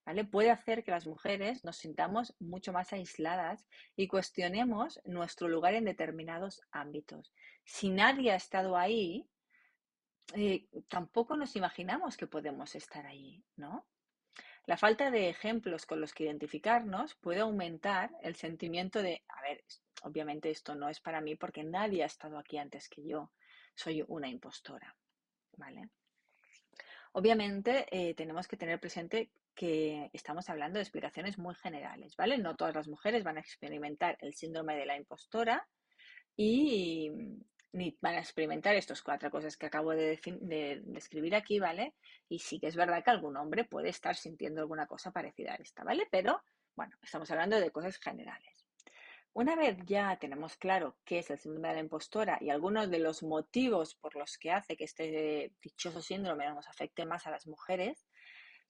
¿vale? 0.06 0.26
puede 0.26 0.52
hacer 0.52 0.84
que 0.84 0.92
las 0.92 1.08
mujeres 1.08 1.64
nos 1.64 1.78
sintamos 1.78 2.36
mucho 2.40 2.74
más 2.74 2.94
aisladas 2.94 3.66
y 3.96 4.08
cuestionemos 4.08 5.00
nuestro 5.06 5.48
lugar 5.48 5.74
en 5.74 5.86
determinados 5.86 6.62
ámbitos. 6.72 7.34
Si 7.64 7.90
nadie 7.90 8.32
ha 8.32 8.36
estado 8.36 8.78
ahí, 8.78 9.26
eh, 10.36 10.68
tampoco 10.88 11.36
nos 11.36 11.56
imaginamos 11.56 12.18
que 12.18 12.28
podemos 12.28 12.76
estar 12.76 13.06
ahí, 13.06 13.44
¿no? 13.56 13.86
La 14.66 14.78
falta 14.78 15.10
de 15.10 15.30
ejemplos 15.30 15.86
con 15.86 16.00
los 16.00 16.14
que 16.14 16.26
identificarnos 16.26 17.16
puede 17.16 17.40
aumentar 17.40 18.12
el 18.22 18.36
sentimiento 18.36 19.02
de, 19.02 19.24
a 19.28 19.42
ver, 19.42 19.64
obviamente 20.04 20.52
esto 20.52 20.76
no 20.76 20.90
es 20.90 21.00
para 21.00 21.22
mí 21.22 21.36
porque 21.36 21.64
nadie 21.64 22.04
ha 22.04 22.06
estado 22.06 22.38
aquí 22.38 22.58
antes 22.58 22.88
que 22.88 23.04
yo, 23.04 23.32
soy 23.74 24.04
una 24.08 24.28
impostora, 24.28 24.96
¿vale? 25.58 25.90
Obviamente 27.14 27.88
eh, 27.92 28.14
tenemos 28.14 28.48
que 28.48 28.58
tener 28.58 28.80
presente 28.80 29.32
que 29.56 30.10
estamos 30.14 30.50
hablando 30.50 30.78
de 30.78 30.84
explicaciones 30.84 31.38
muy 31.38 31.56
generales, 31.56 32.16
¿vale? 32.16 32.38
No 32.38 32.56
todas 32.56 32.76
las 32.76 32.88
mujeres 32.88 33.24
van 33.24 33.38
a 33.38 33.42
experimentar 33.42 34.18
el 34.22 34.36
síndrome 34.36 34.76
de 34.78 34.86
la 34.86 34.96
impostora 34.96 35.68
y, 36.36 37.12
ni 37.72 37.98
van 38.02 38.16
a 38.16 38.20
experimentar 38.20 38.76
estas 38.76 39.02
cuatro 39.02 39.30
cosas 39.30 39.58
que 39.58 39.68
acabo 39.68 39.92
de, 39.92 40.20
describir 40.86 41.36
aquí, 41.36 41.60
¿vale? 41.60 41.96
Y 42.28 42.40
sí 42.40 42.60
que 42.60 42.68
es 42.68 42.76
verdad 42.76 43.04
que 43.04 43.12
algún 43.12 43.38
hombre 43.38 43.64
puede 43.64 43.90
estar 43.90 44.16
sintiendo 44.16 44.62
alguna 44.62 44.88
cosa 44.88 45.12
parecida 45.12 45.54
a 45.54 45.56
esta, 45.56 45.84
¿vale? 45.84 46.08
Pero, 46.12 46.42
bueno, 46.76 46.96
estamos 47.02 47.30
hablando 47.32 47.60
de 47.60 47.72
cosas 47.72 47.98
generales. 47.98 48.66
Una 49.34 49.56
vez 49.56 49.78
ya 49.86 50.18
tenemos 50.18 50.58
claro 50.58 50.98
qué 51.06 51.20
es 51.20 51.30
el 51.30 51.38
síndrome 51.38 51.68
de 51.68 51.76
la 51.76 51.80
impostora 51.82 52.40
y 52.42 52.50
algunos 52.50 52.90
de 52.90 53.00
los 53.00 53.22
motivos 53.22 53.94
por 53.96 54.16
los 54.16 54.38
que 54.38 54.52
hace 54.52 54.76
que 54.76 54.86
este 54.86 55.54
dichoso 55.62 56.02
síndrome 56.02 56.50
nos 56.50 56.68
afecte 56.68 57.06
más 57.06 57.28
a 57.28 57.32
las 57.32 57.46
mujeres 57.46 58.08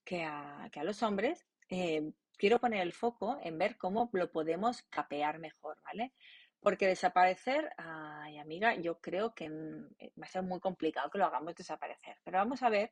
que 0.04 0.24
a, 0.24 0.70
los 0.84 1.02
hombres, 1.04 1.46
eh, 1.70 2.12
quiero 2.38 2.60
poner 2.60 2.82
el 2.82 2.94
foco 2.94 3.38
en 3.44 3.58
ver 3.58 3.78
cómo 3.78 4.10
lo 4.14 4.32
podemos 4.32 4.82
capear 4.84 5.40
mejor, 5.40 5.80
¿vale? 5.84 6.14
Porque 6.62 6.88
desaparecer, 6.88 7.72
ay 7.78 8.38
amiga, 8.38 8.76
yo 8.76 9.00
creo 9.00 9.34
que 9.34 9.46
eh, 9.46 10.12
va 10.22 10.26
a 10.26 10.30
ser 10.30 10.44
muy 10.44 10.60
complicado 10.60 11.10
que 11.10 11.18
lo 11.18 11.26
hagamos 11.26 11.56
desaparecer. 11.56 12.18
Pero 12.24 12.38
vamos 12.38 12.64
a 12.64 12.70
ver 12.70 12.92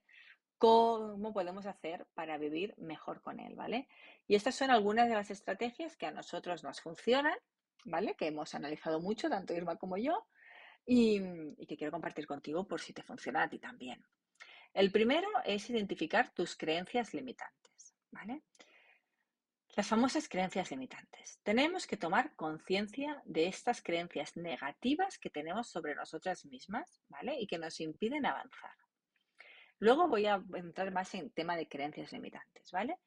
cómo 0.57 1.33
podemos 1.33 1.65
hacer 1.65 2.07
para 2.13 2.37
vivir 2.37 2.73
mejor 2.77 3.21
con 3.21 3.39
él, 3.39 3.55
¿vale? 3.55 3.87
Y 4.27 4.35
estas 4.35 4.55
son 4.55 4.71
algunas 4.71 5.07
de 5.07 5.15
las 5.15 5.29
estrategias 5.29 5.95
que 5.97 6.07
a 6.07 6.11
nosotros 6.11 6.63
nos 6.63 6.81
funcionan, 6.81 7.37
¿vale? 7.85 8.15
Que 8.15 8.27
hemos 8.27 8.55
analizado 8.55 8.99
mucho, 8.99 9.29
tanto 9.29 9.53
Irma 9.53 9.75
como 9.75 9.97
yo, 9.97 10.25
y, 10.85 11.21
y 11.57 11.67
que 11.67 11.77
quiero 11.77 11.91
compartir 11.91 12.25
contigo 12.25 12.67
por 12.67 12.81
si 12.81 12.93
te 12.93 13.03
funciona 13.03 13.43
a 13.43 13.49
ti 13.49 13.59
también. 13.59 14.03
El 14.73 14.91
primero 14.91 15.27
es 15.45 15.69
identificar 15.69 16.33
tus 16.33 16.55
creencias 16.55 17.13
limitantes, 17.13 17.95
¿vale? 18.11 18.43
Las 19.77 19.89
famosas 19.89 20.27
creencias 20.27 20.71
limitantes. 20.71 21.39
Tenemos 21.43 21.85
que 21.85 21.97
tomar 21.97 22.35
conciencia 22.35 23.21
de 23.25 23.45
estas 23.45 23.83
creencias 23.83 24.35
negativas 24.35 25.19
que 25.19 25.29
tenemos 25.29 25.69
sobre 25.69 25.93
nosotras 25.93 26.43
mismas, 26.45 26.99
¿vale? 27.09 27.39
Y 27.39 27.45
que 27.45 27.59
nos 27.59 27.79
impiden 27.79 28.25
avanzar. 28.25 28.71
Luego 29.77 30.07
voy 30.07 30.25
a 30.25 30.43
entrar 30.55 30.91
más 30.91 31.13
en 31.13 31.29
tema 31.29 31.55
de 31.55 31.67
creencias 31.67 32.11
limitantes, 32.11 32.71
¿vale? 32.71 32.97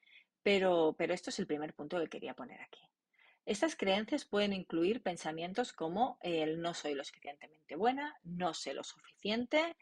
Pero, 0.45 0.95
pero 0.97 1.13
esto 1.13 1.31
es 1.31 1.41
el 1.41 1.49
primer 1.49 1.75
punto 1.75 1.99
que 1.99 2.07
quería 2.07 2.35
poner 2.35 2.61
aquí. 2.61 2.83
Estas 3.45 3.75
creencias 3.75 4.25
pueden 4.25 4.53
incluir 4.53 5.03
pensamientos 5.03 5.73
como 5.73 6.19
el 6.23 6.61
no 6.61 6.73
soy 6.73 6.95
lo 6.95 7.03
suficientemente 7.03 7.75
buena, 7.75 8.15
no 8.23 8.55
sé 8.55 8.75
lo 8.75 8.85
suficiente, 8.85 9.77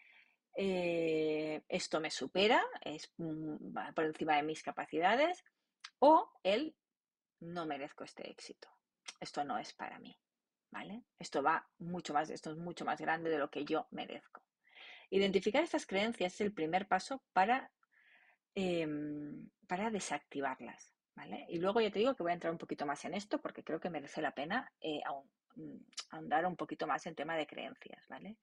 eh, 0.57 1.61
esto 1.69 2.01
me 2.01 2.11
supera, 2.11 2.65
es 2.81 3.13
mm, 3.19 3.75
por 3.95 4.07
encima 4.07 4.37
de 4.37 4.43
mis 4.43 4.63
capacidades, 4.63 5.45
o 5.99 6.31
el 6.43 6.75
no 7.41 7.67
merezco 7.67 8.05
este 8.05 8.31
éxito. 8.31 8.69
Esto 9.21 9.45
no 9.45 9.59
es 9.59 9.73
para 9.73 9.99
mí, 9.99 10.19
¿vale? 10.71 11.05
Esto 11.19 11.43
va 11.43 11.67
mucho 11.79 12.13
más, 12.15 12.31
esto 12.31 12.51
es 12.51 12.57
mucho 12.57 12.85
más 12.85 13.01
grande 13.01 13.31
de 13.31 13.39
lo 13.39 13.51
que 13.51 13.65
yo 13.65 13.87
merezco. 13.91 14.43
Identificar 15.11 15.63
estas 15.63 15.87
creencias 15.87 16.35
es 16.35 16.41
el 16.41 16.53
primer 16.53 16.87
paso 16.87 17.23
para, 17.33 17.71
em, 18.55 19.49
para 19.67 19.91
desactivarlas, 19.91 20.95
¿vale? 21.15 21.47
Y 21.49 21.59
luego 21.59 21.81
ya 21.81 21.91
te 21.91 21.99
digo 21.99 22.15
que 22.15 22.23
voy 22.23 22.33
a 22.33 22.35
entrar 22.35 22.53
un 22.53 22.59
poquito 22.59 22.85
más 22.87 23.05
en 23.05 23.15
esto 23.15 23.41
porque 23.41 23.65
creo 23.65 23.81
que 23.81 23.91
merece 23.91 24.21
la 24.21 24.35
pena 24.35 24.71
eh, 24.81 25.01
mm, 25.57 25.77
ahondar 26.11 26.47
un 26.47 26.57
poquito 26.57 26.87
más 26.87 27.07
en 27.07 27.15
tema 27.15 27.37
de 27.37 27.47
creencias, 27.47 28.07
¿vale? 28.09 28.37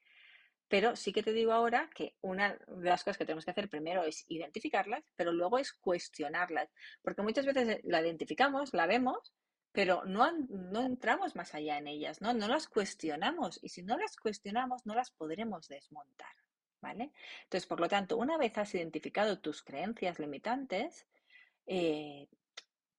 Pero 0.68 0.96
sí 0.96 1.14
que 1.14 1.24
te 1.24 1.34
digo 1.34 1.52
ahora 1.52 1.90
que 1.94 2.16
una 2.22 2.58
de 2.68 2.90
las 2.90 3.04
cosas 3.04 3.18
que 3.18 3.26
tenemos 3.26 3.46
que 3.46 3.52
hacer 3.52 3.70
primero 3.70 4.04
es 4.04 4.26
identificarlas, 4.28 5.04
pero 5.16 5.32
luego 5.32 5.60
es 5.60 5.74
cuestionarlas, 5.74 6.70
porque 7.04 7.22
muchas 7.22 7.46
veces 7.46 7.80
la 7.84 8.02
identificamos, 8.02 8.74
la 8.74 8.88
vemos, 8.88 9.34
pero 9.72 10.04
no, 10.06 10.32
no 10.50 10.84
entramos 10.84 11.36
más 11.36 11.54
allá 11.54 11.78
en 11.78 11.88
ellas, 11.88 12.22
¿no? 12.22 12.34
No 12.34 12.48
las 12.48 12.68
cuestionamos 12.68 13.60
y 13.62 13.70
si 13.70 13.84
no 13.84 13.98
las 13.98 14.16
cuestionamos 14.16 14.86
no 14.86 14.96
las 14.96 15.12
podremos 15.12 15.68
desmontar, 15.68 16.34
¿vale? 16.82 17.12
Entonces, 17.44 17.68
por 17.68 17.80
lo 17.80 17.90
tanto, 17.90 18.18
una 18.18 18.38
vez 18.38 18.58
has 18.58 18.74
identificado 18.74 19.40
tus 19.40 19.62
creencias 19.64 20.18
limitantes, 20.18 21.06
eh, 21.68 22.28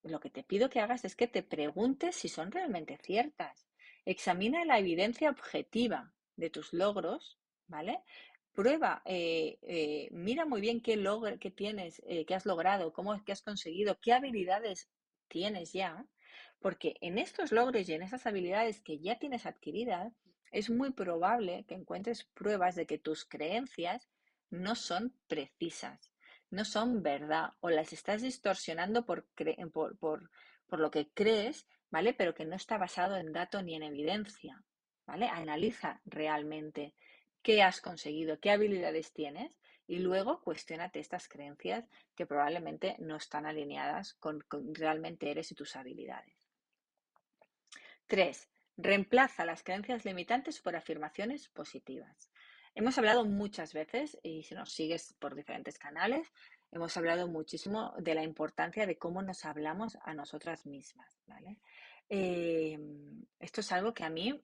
lo 0.03 0.21
que 0.21 0.31
te 0.31 0.43
pido 0.43 0.71
que 0.71 0.81
hagas 0.81 1.05
es 1.05 1.17
que 1.17 1.27
te 1.27 1.43
preguntes 1.43 2.15
si 2.15 2.29
son 2.29 2.53
realmente 2.53 2.99
ciertas. 3.03 3.67
Examina 4.05 4.65
la 4.65 4.79
evidencia 4.79 5.31
objetiva 5.31 6.13
de 6.37 6.51
tus 6.51 6.73
logros, 6.73 7.39
¿vale? 7.69 8.03
Prueba, 8.55 9.03
eh, 9.05 9.59
eh, 9.63 10.09
mira 10.13 10.47
muy 10.47 10.61
bien 10.61 10.81
qué 10.81 10.97
logro 10.97 11.39
que 11.39 11.51
tienes, 11.51 12.01
eh, 12.07 12.25
qué 12.25 12.35
has 12.35 12.47
logrado, 12.47 12.93
cómo 12.93 13.15
es 13.15 13.23
que 13.23 13.33
has 13.33 13.43
conseguido, 13.43 13.99
qué 14.01 14.15
habilidades 14.15 14.89
tienes 15.29 15.73
ya, 15.73 16.07
porque 16.59 16.97
en 17.01 17.19
estos 17.19 17.53
logros 17.53 17.89
y 17.89 17.93
en 17.93 18.03
esas 18.03 18.27
habilidades 18.27 18.81
que 18.81 18.99
ya 18.99 19.19
tienes 19.19 19.45
adquiridas, 19.45 20.15
es 20.53 20.71
muy 20.71 20.91
probable 20.93 21.65
que 21.69 21.75
encuentres 21.75 22.25
pruebas 22.25 22.77
de 22.77 22.87
que 22.87 22.99
tus 22.99 23.27
creencias 23.27 24.09
no 24.49 24.75
son 24.75 25.15
precisas, 25.27 26.13
no 26.51 26.65
son 26.65 27.03
verdad 27.03 27.51
o 27.61 27.69
las 27.69 27.93
estás 27.93 28.23
distorsionando 28.23 29.05
por, 29.05 29.27
por, 29.73 29.99
por, 29.99 30.31
por 30.67 30.81
lo 30.81 30.91
que 30.91 31.11
crees, 31.13 31.67
¿vale? 31.91 32.15
Pero 32.15 32.35
que 32.35 32.47
no 32.47 32.57
está 32.57 32.79
basado 32.79 33.17
en 33.17 33.33
dato 33.33 33.63
ni 33.63 33.75
en 33.75 33.83
evidencia, 33.83 34.65
¿vale? 35.07 35.29
Analiza 35.29 36.01
realmente 36.05 36.95
qué 37.47 37.63
has 37.63 37.81
conseguido, 37.81 38.41
qué 38.41 38.51
habilidades 38.51 39.13
tienes 39.13 39.53
y 39.87 40.01
luego 40.01 40.41
cuestionate 40.41 40.99
estas 40.99 41.29
creencias 41.29 41.89
que 42.17 42.27
probablemente 42.27 42.97
no 42.99 43.15
están 43.15 43.47
alineadas 43.47 44.15
con, 44.15 44.45
realmente 44.75 45.31
eres 45.31 45.53
y 45.53 45.55
tus 45.55 45.77
habilidades. 45.77 46.35
Tres, 48.09 48.49
reemplaza 48.77 49.45
las 49.45 49.63
creencias 49.63 50.05
limitantes 50.05 50.61
por 50.61 50.75
afirmaciones 50.75 51.49
positivas. 51.49 52.33
Hemos 52.75 52.99
hablado 52.99 53.25
muchas 53.25 53.73
veces, 53.73 54.19
y 54.25 54.43
si 54.43 54.57
nos 54.57 54.73
sigues 54.73 55.15
por 55.21 55.37
diferentes 55.37 55.79
canales, 55.79 56.33
hemos 56.73 56.97
hablado 56.97 57.29
muchísimo 57.29 57.95
de 57.99 58.17
la 58.17 58.25
importancia 58.25 58.87
de 58.87 58.99
cómo 58.99 59.23
nos 59.23 59.45
hablamos 59.45 59.97
a 60.03 60.15
nosotras 60.15 60.67
mismas. 60.67 61.17
Em, 62.09 63.25
esto 63.39 63.61
es 63.61 63.71
algo 63.71 63.95
que 63.95 64.03
a 64.03 64.11
mí 64.11 64.35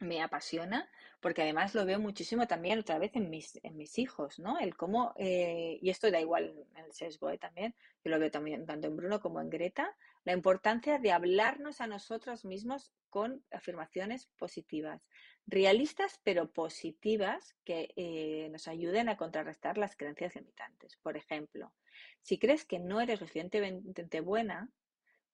me 0.00 0.22
apasiona 0.22 0.88
porque 1.20 1.42
además 1.42 1.74
lo 1.74 1.84
veo 1.84 1.98
muchísimo 1.98 2.46
también 2.46 2.78
otra 2.78 2.98
vez 2.98 3.16
en 3.16 3.30
mis, 3.30 3.58
en 3.62 3.76
mis 3.76 3.98
hijos, 3.98 4.38
¿no? 4.38 4.58
El 4.58 4.76
cómo, 4.76 5.14
eh, 5.16 5.78
y 5.80 5.90
esto 5.90 6.10
da 6.10 6.20
igual 6.20 6.54
en 6.74 6.84
el 6.84 6.92
sesgo 6.92 7.30
¿eh? 7.30 7.38
también, 7.38 7.74
yo 8.04 8.10
lo 8.10 8.18
veo 8.18 8.30
también 8.30 8.66
tanto 8.66 8.86
en 8.86 8.96
Bruno 8.96 9.20
como 9.20 9.40
en 9.40 9.50
Greta, 9.50 9.96
la 10.24 10.32
importancia 10.32 10.98
de 10.98 11.12
hablarnos 11.12 11.80
a 11.80 11.86
nosotros 11.86 12.44
mismos 12.44 12.92
con 13.08 13.42
afirmaciones 13.50 14.26
positivas, 14.36 15.06
realistas 15.46 16.20
pero 16.22 16.52
positivas 16.52 17.56
que 17.64 17.92
eh, 17.96 18.48
nos 18.50 18.68
ayuden 18.68 19.08
a 19.08 19.16
contrarrestar 19.16 19.78
las 19.78 19.96
creencias 19.96 20.34
limitantes. 20.34 20.96
Por 20.98 21.16
ejemplo, 21.16 21.72
si 22.20 22.38
crees 22.38 22.64
que 22.64 22.78
no 22.78 23.00
eres 23.00 23.20
suficientemente 23.20 24.20
buena, 24.20 24.70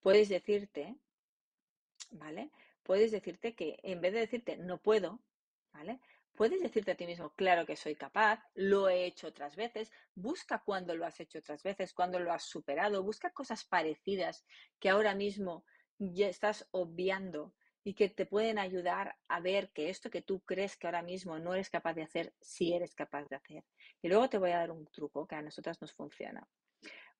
puedes 0.00 0.28
decirte, 0.28 0.94
¿vale? 2.10 2.50
Puedes 2.82 3.10
decirte 3.10 3.54
que 3.54 3.78
en 3.82 4.00
vez 4.00 4.12
de 4.12 4.20
decirte 4.20 4.56
no 4.56 4.78
puedo, 4.78 5.20
¿vale? 5.72 6.00
Puedes 6.34 6.62
decirte 6.62 6.92
a 6.92 6.94
ti 6.94 7.06
mismo, 7.06 7.34
claro 7.34 7.66
que 7.66 7.76
soy 7.76 7.94
capaz, 7.94 8.42
lo 8.54 8.88
he 8.88 9.04
hecho 9.04 9.28
otras 9.28 9.54
veces, 9.54 9.92
busca 10.14 10.62
cuando 10.64 10.96
lo 10.96 11.04
has 11.04 11.20
hecho 11.20 11.38
otras 11.38 11.62
veces, 11.62 11.92
cuando 11.92 12.18
lo 12.18 12.32
has 12.32 12.44
superado, 12.44 13.02
busca 13.02 13.30
cosas 13.30 13.64
parecidas 13.64 14.44
que 14.80 14.88
ahora 14.88 15.14
mismo 15.14 15.64
ya 15.98 16.28
estás 16.28 16.66
obviando 16.70 17.54
y 17.84 17.94
que 17.94 18.08
te 18.08 18.26
pueden 18.26 18.58
ayudar 18.58 19.16
a 19.28 19.40
ver 19.40 19.70
que 19.72 19.90
esto 19.90 20.08
que 20.08 20.22
tú 20.22 20.40
crees 20.40 20.76
que 20.76 20.86
ahora 20.86 21.02
mismo 21.02 21.38
no 21.38 21.52
eres 21.52 21.68
capaz 21.68 21.94
de 21.94 22.04
hacer, 22.04 22.32
sí 22.40 22.72
eres 22.72 22.94
capaz 22.94 23.28
de 23.28 23.36
hacer. 23.36 23.64
Y 24.00 24.08
luego 24.08 24.28
te 24.30 24.38
voy 24.38 24.52
a 24.52 24.58
dar 24.58 24.70
un 24.70 24.86
truco 24.86 25.26
que 25.26 25.34
a 25.34 25.42
nosotras 25.42 25.80
nos 25.80 25.92
funciona. 25.92 26.46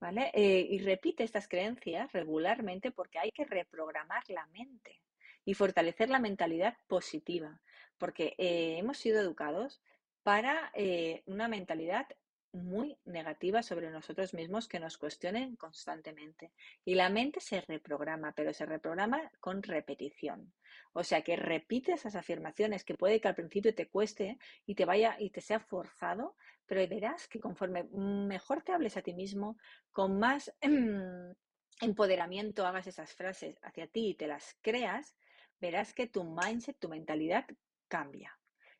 ¿Vale? 0.00 0.32
Eh, 0.34 0.66
y 0.70 0.78
repite 0.78 1.22
estas 1.22 1.46
creencias 1.46 2.10
regularmente 2.12 2.90
porque 2.90 3.18
hay 3.18 3.30
que 3.30 3.44
reprogramar 3.44 4.22
la 4.28 4.46
mente 4.46 5.00
y 5.44 5.54
fortalecer 5.54 6.10
la 6.10 6.18
mentalidad 6.18 6.76
positiva, 6.86 7.60
porque 7.98 8.34
eh, 8.38 8.76
hemos 8.78 8.98
sido 8.98 9.20
educados 9.20 9.80
para 10.22 10.70
eh, 10.74 11.22
una 11.26 11.48
mentalidad 11.48 12.06
muy 12.52 12.98
negativa 13.06 13.62
sobre 13.62 13.90
nosotros 13.90 14.34
mismos 14.34 14.68
que 14.68 14.78
nos 14.78 14.98
cuestionen 14.98 15.56
constantemente. 15.56 16.52
Y 16.84 16.94
la 16.94 17.08
mente 17.08 17.40
se 17.40 17.62
reprograma, 17.62 18.32
pero 18.32 18.52
se 18.52 18.66
reprograma 18.66 19.30
con 19.40 19.62
repetición. 19.62 20.52
O 20.92 21.02
sea 21.02 21.22
que 21.22 21.36
repite 21.36 21.92
esas 21.92 22.14
afirmaciones 22.14 22.84
que 22.84 22.94
puede 22.94 23.20
que 23.20 23.28
al 23.28 23.34
principio 23.34 23.74
te 23.74 23.88
cueste 23.88 24.38
y 24.66 24.74
te 24.74 24.84
vaya 24.84 25.16
y 25.18 25.30
te 25.30 25.40
sea 25.40 25.60
forzado, 25.60 26.36
pero 26.66 26.86
verás 26.86 27.26
que 27.26 27.40
conforme 27.40 27.84
mejor 27.84 28.62
te 28.62 28.72
hables 28.72 28.96
a 28.96 29.02
ti 29.02 29.14
mismo, 29.14 29.56
con 29.90 30.18
más 30.18 30.52
empoderamiento 31.80 32.66
hagas 32.66 32.86
esas 32.86 33.14
frases 33.14 33.58
hacia 33.62 33.86
ti 33.86 34.08
y 34.08 34.14
te 34.14 34.26
las 34.26 34.58
creas, 34.60 35.16
verás 35.62 35.94
que 35.94 36.08
tu 36.08 36.24
mindset, 36.24 36.76
tu 36.78 36.88
mentalidad 36.88 37.46
cambia 37.86 38.36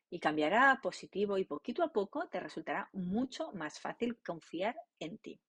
y 0.09 0.19
cambiará 0.19 0.69
a 0.69 0.81
positivo 0.81 1.37
y 1.37 1.45
poquito 1.45 1.81
a 1.81 1.91
poco 1.91 2.27
te 2.27 2.41
resultará 2.41 2.89
mucho 2.91 3.51
más 3.53 3.79
fácil 3.79 4.19
confiar 4.21 4.75
en 4.99 5.17
ti. 5.17 5.39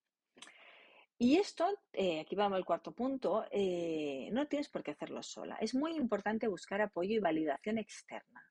Y 1.18 1.36
esto, 1.36 1.66
eh, 1.92 2.20
aquí 2.20 2.34
vamos 2.36 2.56
al 2.56 2.64
cuarto 2.64 2.92
punto, 2.92 3.44
eh, 3.50 4.28
no 4.32 4.46
tienes 4.46 4.68
por 4.68 4.82
qué 4.82 4.92
hacerlo 4.92 5.22
sola. 5.22 5.56
Es 5.60 5.74
muy 5.74 5.96
importante 5.96 6.48
buscar 6.48 6.80
apoyo 6.80 7.14
y 7.14 7.18
validación 7.18 7.78
externa, 7.78 8.42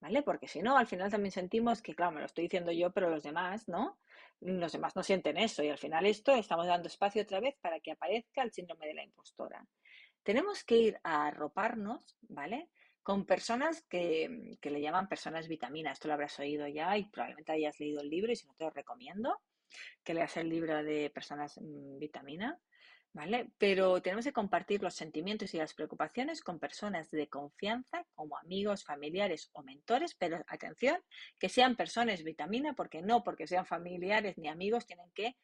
¿vale? 0.00 0.22
Porque 0.22 0.48
si 0.48 0.60
no, 0.62 0.76
al 0.76 0.86
final 0.86 1.10
también 1.10 1.32
sentimos 1.32 1.82
que, 1.82 1.94
claro, 1.94 2.12
me 2.12 2.20
lo 2.20 2.26
estoy 2.26 2.44
diciendo 2.44 2.72
yo, 2.72 2.90
pero 2.90 3.10
los 3.10 3.22
demás, 3.22 3.68
¿no? 3.68 3.98
Los 4.40 4.72
demás 4.72 4.96
no 4.96 5.02
sienten 5.02 5.36
eso 5.36 5.62
y 5.62 5.68
al 5.68 5.78
final 5.78 6.06
esto 6.06 6.34
estamos 6.34 6.66
dando 6.66 6.88
espacio 6.88 7.22
otra 7.22 7.40
vez 7.40 7.56
para 7.60 7.80
que 7.80 7.92
aparezca 7.92 8.42
el 8.42 8.52
síndrome 8.52 8.86
de 8.86 8.94
la 8.94 9.04
impostora. 9.04 9.66
Tenemos 10.22 10.64
que 10.64 10.76
ir 10.76 11.00
a 11.02 11.26
arroparnos, 11.26 12.16
¿vale? 12.22 12.68
con 13.02 13.24
personas 13.24 13.82
que, 13.88 14.56
le 14.62 14.80
llaman 14.80 15.08
personas 15.08 15.48
vitamina. 15.48 15.92
Esto 15.92 16.08
lo 16.08 16.14
habrás 16.14 16.38
oído 16.38 16.66
ya 16.68 16.96
y 16.96 17.04
probablemente 17.04 17.52
hayas 17.52 17.80
leído 17.80 18.00
el 18.00 18.10
libro 18.10 18.32
y 18.32 18.36
si 18.36 18.46
no 18.46 18.54
te 18.54 18.64
lo 18.64 18.70
recomiendo 18.70 19.40
que 20.02 20.14
leas 20.14 20.36
el 20.36 20.48
libro 20.48 20.82
de 20.82 21.10
personas 21.10 21.58
mm, 21.60 21.98
vitamina. 21.98 22.58
¿Vale? 23.12 23.50
Pero 23.58 24.00
tenemos 24.00 24.24
que 24.24 24.32
compartir 24.32 24.84
los 24.84 24.94
sentimientos 24.94 25.52
y 25.52 25.56
las 25.56 25.74
preocupaciones 25.74 26.42
con 26.42 26.60
personas 26.60 27.10
de 27.10 27.28
confianza, 27.28 28.06
como 28.14 28.38
amigos, 28.38 28.84
familiares 28.84 29.50
o 29.52 29.64
mentores, 29.64 30.14
pero 30.14 30.44
atención, 30.46 30.96
que 31.36 31.48
sean 31.48 31.74
personas 31.74 32.22
vitamina, 32.22 32.74
porque 32.74 33.02
no 33.02 33.24
porque 33.24 33.48
sean 33.48 33.66
familiares 33.66 34.38
ni 34.38 34.46
amigos 34.46 34.86
tienen 34.86 35.10
que 35.12 35.36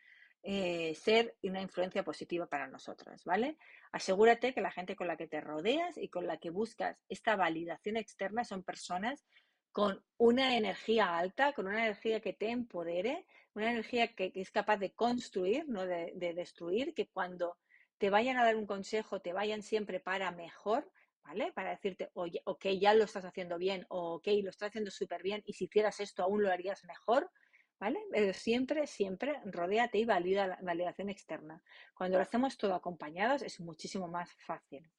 eh, 0.49 0.95
ser 0.95 1.35
una 1.43 1.61
influencia 1.61 2.05
positiva 2.05 2.47
para 2.47 2.69
nosotras, 2.69 3.25
¿vale? 3.25 3.59
Asegúrate 3.91 4.55
que 4.55 4.61
la 4.61 4.71
gente 4.71 4.95
con 4.95 5.09
la 5.09 5.17
que 5.17 5.27
te 5.27 5.41
rodeas 5.41 5.99
y 5.99 6.09
con 6.09 6.29
la 6.29 6.37
que 6.39 6.51
buscas 6.51 7.03
esta 7.09 7.35
validación 7.35 7.97
externa 7.97 8.45
son 8.45 8.63
personas 8.63 9.27
con 9.73 10.05
una 10.19 10.57
energía 10.57 11.19
alta, 11.19 11.53
con 11.53 11.67
una 11.67 11.83
energía 11.83 12.21
que 12.21 12.33
te 12.33 12.51
empodere, 12.51 13.27
una 13.55 13.73
energía 13.73 14.15
que, 14.15 14.31
es 14.37 14.53
capaz 14.53 14.77
de 14.77 14.93
construir, 14.93 15.69
no 15.69 15.85
de, 15.85 16.13
destruir, 16.15 16.95
que 16.95 17.09
cuando 17.09 17.59
te 17.99 18.09
vayan 18.09 18.37
a 18.37 18.45
dar 18.45 18.55
un 18.55 18.67
consejo, 18.67 19.21
te 19.21 19.33
vayan 19.33 19.63
siempre 19.63 19.99
para 19.99 20.31
mejor, 20.31 20.93
¿vale? 21.25 21.51
Para 21.55 21.71
decirte, 21.71 22.11
oye, 22.15 22.41
ok, 22.45 22.67
ya 22.79 22.95
lo 22.95 23.03
estás 23.03 23.25
haciendo 23.25 23.59
bien, 23.59 23.85
o 23.89 24.15
ok, 24.15 24.29
lo 24.45 24.51
estás 24.51 24.69
haciendo 24.69 24.93
súper 24.93 25.25
bien, 25.25 25.43
y 25.45 25.55
si 25.55 25.65
hicieras 25.65 25.99
esto 25.99 26.23
aún 26.23 26.45
lo 26.45 26.53
harías 26.53 26.85
mejor, 26.85 27.33
¿vale? 27.79 28.01
Pero 28.11 28.33
siempre, 28.33 28.87
siempre 28.87 29.41
rodéate 29.45 29.99
y 29.99 30.05
valida 30.05 30.47
la 30.47 30.59
validación 30.63 31.09
externa. 31.11 31.63
Cuando 31.95 32.19
lo 32.19 32.23
hacemos 32.23 32.57
todo 32.57 32.75
acompañados 32.75 33.43
es 33.43 33.61
muchísimo 33.61 34.09
más 34.09 34.33
fácil. 34.47 34.91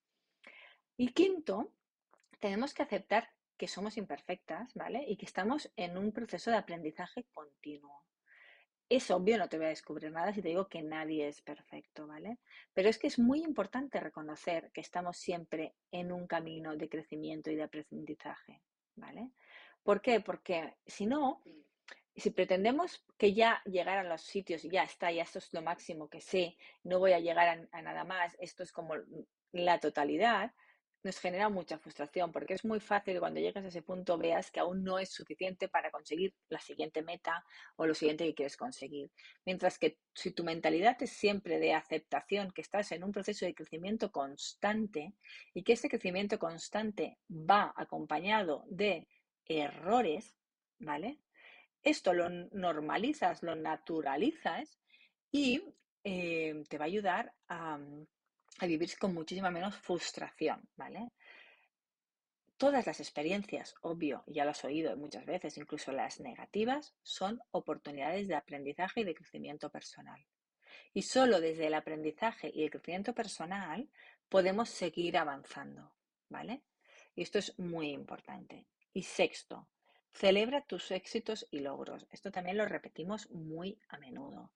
Y 0.96 1.10
quinto, 1.14 1.74
tenemos 2.40 2.74
que 2.74 2.84
aceptar 2.84 3.30
que 3.58 3.68
somos 3.68 3.98
imperfectas, 3.98 4.74
¿vale? 4.76 5.04
Y 5.08 5.18
que 5.18 5.26
estamos 5.26 5.72
en 5.76 5.98
un 5.98 6.12
proceso 6.12 6.52
de 6.52 6.58
aprendizaje 6.58 7.26
continuo. 7.34 8.04
Es 8.90 9.12
obvio, 9.12 9.38
no 9.38 9.50
te 9.50 9.58
voy 9.58 9.66
a 9.66 9.70
descubrir 9.70 10.12
nada 10.12 10.32
si 10.32 10.42
te 10.42 10.48
digo 10.48 10.70
que 10.70 10.82
nadie 10.82 11.28
es 11.28 11.42
perfecto, 11.42 12.08
¿vale? 12.08 12.40
Pero 12.74 12.88
es 12.88 12.98
que 12.98 13.08
es 13.08 13.20
muy 13.20 13.44
importante 13.44 14.00
reconocer 14.00 14.72
que 14.72 14.80
estamos 14.80 15.18
siempre 15.18 15.76
en 15.92 16.12
un 16.12 16.26
camino 16.26 16.76
de 16.78 16.88
crecimiento 16.88 17.52
y 17.52 17.56
de 17.56 17.64
aprendizaje, 17.64 18.62
¿vale? 18.96 19.32
¿Por 19.84 20.02
qué? 20.02 20.22
Porque 20.22 20.78
si 20.86 21.06
no, 21.06 21.42
si 22.18 22.32
pretendemos 22.32 23.06
que 23.18 23.34
ya 23.34 23.62
llegar 23.66 24.00
a 24.00 24.04
los 24.04 24.22
sitios, 24.22 24.64
ya 24.64 24.84
está, 24.84 25.12
ya 25.12 25.24
esto 25.24 25.40
es 25.40 25.54
lo 25.54 25.62
máximo 25.62 26.10
que 26.10 26.20
sé, 26.20 26.58
no 26.84 27.00
voy 27.00 27.14
a 27.14 27.20
llegar 27.20 27.68
a, 27.72 27.82
nada 27.82 28.04
más, 28.04 28.36
esto 28.40 28.64
es 28.64 28.72
como 28.72 28.96
la 29.52 29.80
totalidad, 29.80 30.52
nos 31.04 31.20
genera 31.20 31.48
mucha 31.50 31.78
frustración 31.78 32.32
porque 32.32 32.56
es 32.56 32.66
muy 32.66 32.80
fácil 32.80 33.20
cuando 33.20 33.40
llegas 33.40 33.64
a 33.64 33.68
ese 33.68 33.84
punto 33.84 34.18
veas 34.18 34.52
que 34.52 34.60
aún 34.60 34.84
no 34.84 34.98
es 34.98 35.12
suficiente 35.12 35.70
para 35.70 35.92
conseguir 35.92 36.34
la 36.50 36.60
siguiente 36.60 37.04
meta 37.04 37.46
o 37.76 37.86
lo 37.86 37.94
siguiente 37.94 38.26
que 38.26 38.34
quieres 38.34 38.58
conseguir. 38.58 39.12
Mientras 39.46 39.78
que 39.78 40.00
si 40.14 40.32
tu 40.32 40.44
mentalidad 40.44 40.98
es 41.02 41.12
siempre 41.12 41.60
de 41.60 41.74
aceptación, 41.74 42.52
que 42.52 42.62
estás 42.62 42.92
en 42.92 43.04
un 43.04 43.12
proceso 43.12 43.46
de 43.46 43.54
crecimiento 43.54 44.12
constante 44.12 45.14
y 45.54 45.64
que 45.64 45.74
ese 45.74 45.88
crecimiento 45.88 46.40
constante 46.40 47.20
va 47.30 47.74
acompañado 47.78 48.66
de 48.68 49.08
errores, 49.46 50.36
¿vale? 50.80 51.20
Esto 51.88 52.12
lo 52.12 52.28
normalizas, 52.52 53.44
lo 53.44 53.56
naturalizas 53.56 54.78
y 55.32 55.64
eh, 56.04 56.62
te 56.68 56.78
va 56.78 56.84
a 56.84 56.88
ayudar 56.88 57.34
a, 57.48 57.80
a 58.60 58.66
vivir 58.66 58.98
con 59.00 59.14
muchísima 59.14 59.52
menos 59.52 59.78
frustración, 59.78 60.68
¿vale? 60.76 61.14
Todas 62.58 62.86
las 62.86 63.00
experiencias, 63.00 63.74
obvio, 63.84 64.26
ya 64.28 64.44
lo 64.44 64.52
has 64.52 64.66
oído 64.66 64.98
muchas 64.98 65.26
veces, 65.26 65.58
incluso 65.58 65.94
las 65.94 66.20
negativas, 66.20 66.94
son 67.04 67.40
oportunidades 67.52 68.28
de 68.28 68.36
aprendizaje 68.36 69.00
y 69.00 69.04
de 69.06 69.16
crecimiento 69.16 69.70
personal. 69.70 70.26
Y 70.94 71.04
solo 71.04 71.40
desde 71.40 71.68
el 71.68 71.74
aprendizaje 71.74 72.52
y 72.54 72.64
el 72.64 72.70
crecimiento 72.70 73.14
personal 73.14 73.90
podemos 74.28 74.70
seguir 74.70 75.18
avanzando, 75.18 75.94
¿vale? 76.28 76.64
Y 77.16 77.22
esto 77.22 77.40
es 77.40 77.58
muy 77.58 77.92
importante. 77.92 78.68
Y 78.92 79.04
sexto, 79.04 79.70
celebra 80.14 80.62
tus 80.62 80.92
éxitos 80.92 81.48
y 81.52 81.60
logros. 81.60 82.08
Esto 82.12 82.32
también 82.32 82.58
lo 82.58 82.66
repetimos 82.66 83.30
muy 83.32 83.80
a 83.90 83.98
menudo. 83.98 84.52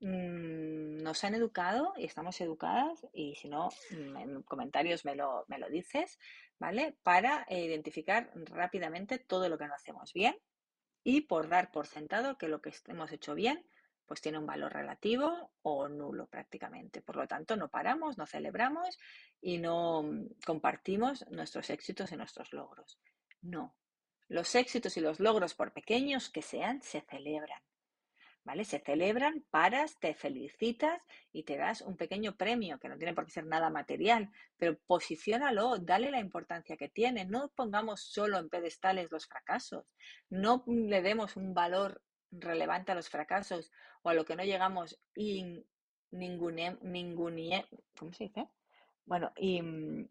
Mm, 0.00 1.02
nos 1.02 1.22
han 1.22 1.34
educado 1.34 1.92
y 1.96 2.04
estamos 2.04 2.40
educadas, 2.40 3.06
y 3.12 3.36
si 3.36 3.48
no, 3.48 3.68
mm, 3.90 4.16
en 4.16 4.42
comentarios 4.42 5.04
me 5.04 5.14
lo, 5.14 5.44
me 5.48 5.58
lo 5.58 5.68
dices, 5.68 6.18
¿vale? 6.58 6.96
Para 7.02 7.46
identificar 7.48 8.32
rápidamente 8.34 9.18
todo 9.18 9.48
lo 9.48 9.58
que 9.58 9.68
no 9.68 9.74
hacemos 9.74 10.12
bien 10.12 10.36
y 11.04 11.22
por 11.22 11.48
dar 11.48 11.70
por 11.70 11.86
sentado 11.86 12.36
que 12.36 12.48
lo 12.48 12.60
que 12.60 12.72
hemos 12.88 13.12
hecho 13.12 13.34
bien 13.34 13.64
pues 14.06 14.20
tiene 14.20 14.38
un 14.38 14.46
valor 14.46 14.72
relativo 14.72 15.52
o 15.62 15.88
nulo 15.88 16.26
prácticamente. 16.26 17.00
Por 17.00 17.16
lo 17.16 17.26
tanto, 17.26 17.56
no 17.56 17.70
paramos, 17.70 18.18
no 18.18 18.26
celebramos 18.26 18.98
y 19.40 19.58
no 19.58 20.02
mm, 20.02 20.26
compartimos 20.44 21.24
nuestros 21.30 21.70
éxitos 21.70 22.12
y 22.12 22.16
nuestros 22.16 22.52
logros. 22.52 23.00
No. 23.40 23.74
Los 24.32 24.54
éxitos 24.54 24.96
y 24.96 25.00
los 25.00 25.20
logros, 25.20 25.54
por 25.54 25.72
pequeños 25.72 26.30
que 26.30 26.40
sean, 26.40 26.80
se 26.80 27.02
celebran. 27.02 27.60
¿vale? 28.44 28.64
Se 28.64 28.78
celebran, 28.80 29.44
paras, 29.50 29.98
te 29.98 30.14
felicitas 30.14 31.06
y 31.32 31.42
te 31.44 31.58
das 31.58 31.82
un 31.82 31.98
pequeño 31.98 32.34
premio, 32.34 32.78
que 32.78 32.88
no 32.88 32.96
tiene 32.96 33.12
por 33.12 33.26
qué 33.26 33.32
ser 33.32 33.44
nada 33.44 33.68
material, 33.68 34.30
pero 34.56 34.78
posiciónalo, 34.86 35.76
dale 35.78 36.10
la 36.10 36.18
importancia 36.18 36.78
que 36.78 36.88
tiene. 36.88 37.26
No 37.26 37.52
pongamos 37.54 38.00
solo 38.00 38.38
en 38.38 38.48
pedestales 38.48 39.10
los 39.10 39.26
fracasos, 39.26 39.84
no 40.30 40.64
le 40.66 41.02
demos 41.02 41.36
un 41.36 41.52
valor 41.52 42.02
relevante 42.30 42.92
a 42.92 42.94
los 42.94 43.10
fracasos 43.10 43.70
o 44.02 44.08
a 44.08 44.14
lo 44.14 44.24
que 44.24 44.34
no 44.34 44.44
llegamos 44.44 44.98
y 45.14 45.62
ningune, 46.10 46.78
¿cómo 47.98 48.14
se 48.14 48.24
dice? 48.24 48.48
Bueno, 49.04 49.32
y, 49.36 49.58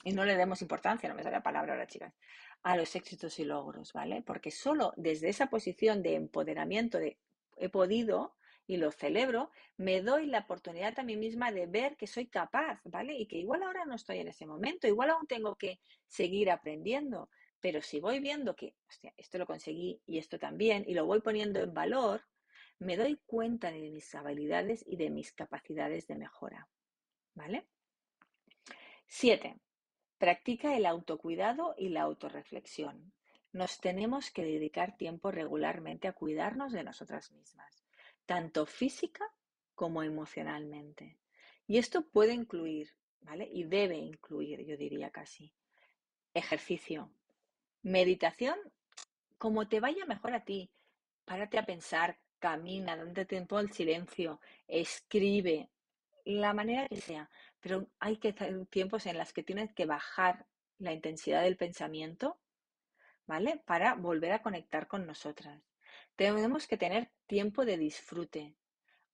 y, 0.04 0.12
no 0.12 0.26
le 0.26 0.36
demos 0.36 0.62
importancia, 0.62 1.08
no 1.08 1.16
me 1.16 1.24
sale 1.24 1.38
la 1.38 1.44
palabra 1.44 1.74
ahora, 1.74 1.88
chicas, 1.88 2.14
a 2.64 2.78
los 2.78 2.96
éxitos 2.96 3.40
y 3.40 3.46
logros, 3.46 3.94
¿vale? 3.94 4.22
Porque 4.22 4.52
solo 4.52 4.94
desde 4.96 5.30
esa 5.30 5.48
posición 5.48 6.04
de 6.04 6.16
empoderamiento, 6.16 7.00
de 7.00 7.18
he 7.58 7.70
podido 7.70 8.36
y 8.68 8.78
lo 8.78 8.92
celebro, 8.92 9.52
me 9.78 10.02
doy 10.02 10.28
la 10.28 10.40
oportunidad 10.40 10.98
a 11.00 11.04
mí 11.04 11.18
misma 11.18 11.52
de 11.52 11.66
ver 11.66 11.98
que 11.98 12.08
soy 12.08 12.28
capaz, 12.28 12.80
¿vale? 12.86 13.18
Y 13.18 13.26
que 13.28 13.38
igual 13.38 13.64
ahora 13.64 13.86
no 13.86 13.96
estoy 13.96 14.20
en 14.20 14.28
ese 14.28 14.46
momento, 14.46 14.88
igual 14.88 15.10
aún 15.10 15.28
tengo 15.28 15.56
que 15.56 15.80
seguir 16.08 16.50
aprendiendo, 16.50 17.30
pero 17.60 17.82
si 17.82 18.00
voy 18.00 18.20
viendo 18.20 18.56
que 18.56 18.76
esto 19.18 19.38
lo 19.38 19.46
conseguí 19.46 20.02
y 20.06 20.18
esto 20.18 20.40
también, 20.40 20.84
y 20.88 20.94
lo 20.94 21.06
voy 21.06 21.22
poniendo 21.22 21.60
en 21.60 21.74
valor, 21.74 22.24
me 22.80 22.98
doy 22.98 23.20
cuenta 23.26 23.72
de 23.72 23.92
mis 23.92 24.14
habilidades 24.16 24.84
y 24.88 24.96
de 24.96 25.10
mis 25.10 25.34
capacidades 25.34 26.08
de 26.08 26.16
mejora, 26.16 26.68
¿vale? 27.36 27.68
Siete, 29.06 29.60
practica 30.22 30.78
el 30.78 30.86
autocuidado 30.86 31.74
y 31.80 31.90
la 31.90 32.04
autorreflexión. 32.04 33.12
Nos 33.54 33.80
tenemos 33.80 34.30
que 34.30 34.44
dedicar 34.44 34.96
tiempo 34.96 35.32
regularmente 35.32 36.08
a 36.08 36.14
cuidarnos 36.14 36.74
de 36.74 36.84
nosotras 36.84 37.32
mismas, 37.32 37.84
tanto 38.28 38.68
física 38.68 39.26
como 39.74 40.04
emocionalmente. 40.04 41.18
Y 41.66 41.80
esto 41.80 42.06
puede 42.08 42.36
incluir, 42.36 42.94
¿vale? 43.22 43.50
Y 43.52 43.64
debe 43.64 43.98
incluir, 43.98 44.64
yo 44.64 44.78
diría 44.78 45.10
casi, 45.10 45.56
ejercicio, 46.36 47.12
meditación, 47.82 48.60
como 49.40 49.68
te 49.68 49.80
vaya 49.80 50.06
mejor 50.06 50.36
a 50.36 50.46
ti. 50.46 50.70
Párate 51.26 51.58
a 51.58 51.66
pensar, 51.66 52.20
camina, 52.38 52.96
date 52.96 53.26
tiempo 53.26 53.58
al 53.58 53.72
silencio, 53.72 54.40
escribe, 54.68 55.72
la 56.26 56.54
manera 56.54 56.88
que 56.88 56.98
sea. 56.98 57.28
Pero 57.62 57.88
hay 58.00 58.18
que 58.18 58.34
tiempos 58.70 59.06
en 59.06 59.18
los 59.18 59.32
que 59.34 59.44
tienes 59.44 59.74
que 59.74 59.86
bajar 59.86 60.46
la 60.78 60.94
intensidad 60.94 61.44
del 61.44 61.58
pensamiento 61.58 62.40
¿vale? 63.32 63.62
Para 63.66 63.96
volver 63.96 64.34
a 64.34 64.42
conectar 64.42 64.88
con 64.88 65.06
nosotras. 65.08 65.64
Tenemos 66.18 66.68
que 66.68 66.76
tener 66.76 67.12
tiempo 67.28 67.64
de 67.64 67.78
disfrute 67.78 68.58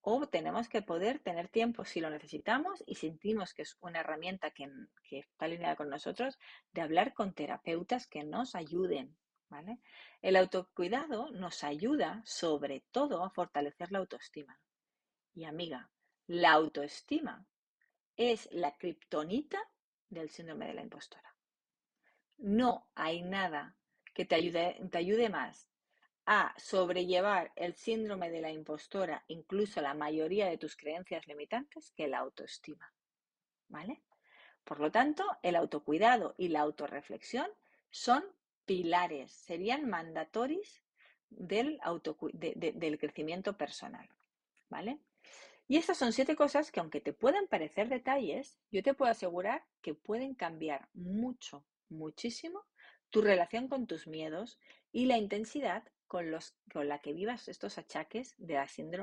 o 0.01 0.27
tenemos 0.27 0.69
que 0.69 0.81
poder 0.81 1.19
tener 1.19 1.49
tiempo 1.49 1.85
si 1.85 1.99
lo 1.99 2.09
necesitamos 2.09 2.83
y 2.87 2.95
sentimos 2.95 3.53
que 3.53 3.61
es 3.61 3.77
una 3.79 3.99
herramienta 3.99 4.49
que, 4.49 4.67
está 5.11 5.45
alineada 5.45 5.75
con 5.75 5.89
nosotros, 5.89 6.39
de 6.71 6.81
hablar 6.81 7.13
con 7.13 7.33
terapeutas 7.33 8.07
que 8.07 8.23
nos 8.23 8.55
ayuden. 8.55 9.15
¿vale? 9.49 9.79
El 10.23 10.35
autocuidado 10.35 11.29
nos 11.31 11.63
ayuda 11.63 12.23
sobre 12.25 12.83
todo 12.89 13.23
a 13.23 13.29
fortalecer 13.29 13.91
la 13.91 13.99
autoestima. 13.99 14.59
Y 15.35 15.43
amiga, 15.43 15.91
la 16.25 16.53
autoestima 16.53 17.45
es 18.17 18.49
la 18.51 18.75
kriptonita 18.75 19.59
del 20.09 20.29
síndrome 20.29 20.67
de 20.67 20.73
la 20.73 20.81
impostora. 20.81 21.35
No 22.37 22.89
hay 22.95 23.21
nada 23.21 23.75
que 24.13 24.25
te 24.25 24.35
ayude, 24.35 24.79
te 24.91 24.97
ayude 24.97 25.29
más 25.29 25.69
a 26.25 26.53
sobrellevar 26.57 27.53
el 27.55 27.73
síndrome 27.75 28.29
de 28.29 28.41
la 28.41 28.51
impostora, 28.51 29.23
incluso 29.27 29.81
la 29.81 29.93
mayoría 29.93 30.47
de 30.47 30.57
tus 30.57 30.75
creencias 30.75 31.25
limitantes, 31.27 31.91
que 31.91 32.07
la 32.07 32.19
autoestima. 32.19 32.93
¿Vale? 33.69 34.03
Por 34.63 34.81
lo 34.81 34.91
tanto, 34.91 35.23
el 35.41 35.55
autocuidado 35.55 36.35
y 36.37 36.49
la 36.49 36.61
autorreflexión 36.61 37.47
son 37.89 38.25
pilares, 38.65 39.31
serían 39.31 39.89
mandatorios 39.89 40.83
del, 41.29 41.79
del 42.51 42.99
crecimiento 42.99 43.57
personal. 43.57 44.09
¿Vale? 44.69 44.99
Y 45.67 45.77
estas 45.77 45.97
son 45.97 46.13
siete 46.13 46.35
cosas 46.35 46.71
que 46.71 46.79
aunque 46.79 47.01
te 47.01 47.13
puedan 47.13 47.47
parecer 47.47 47.89
detalles, 47.89 48.57
yo 48.71 48.81
te 48.83 48.93
puedo 48.93 49.11
asegurar 49.11 49.65
que 49.81 49.93
pueden 49.93 50.33
cambiar 50.33 50.87
mucho, 50.93 51.65
muchísimo 51.89 52.65
tu 53.09 53.21
relación 53.21 53.67
con 53.67 53.87
tus 53.87 54.07
miedos 54.07 54.59
y 54.91 55.05
la 55.05 55.17
intensidad 55.17 55.83
con, 56.07 56.31
la 56.31 56.99
que 56.99 57.13
vivas 57.13 57.47
estos 57.47 57.77
achaques 57.77 58.35
de 58.37 58.55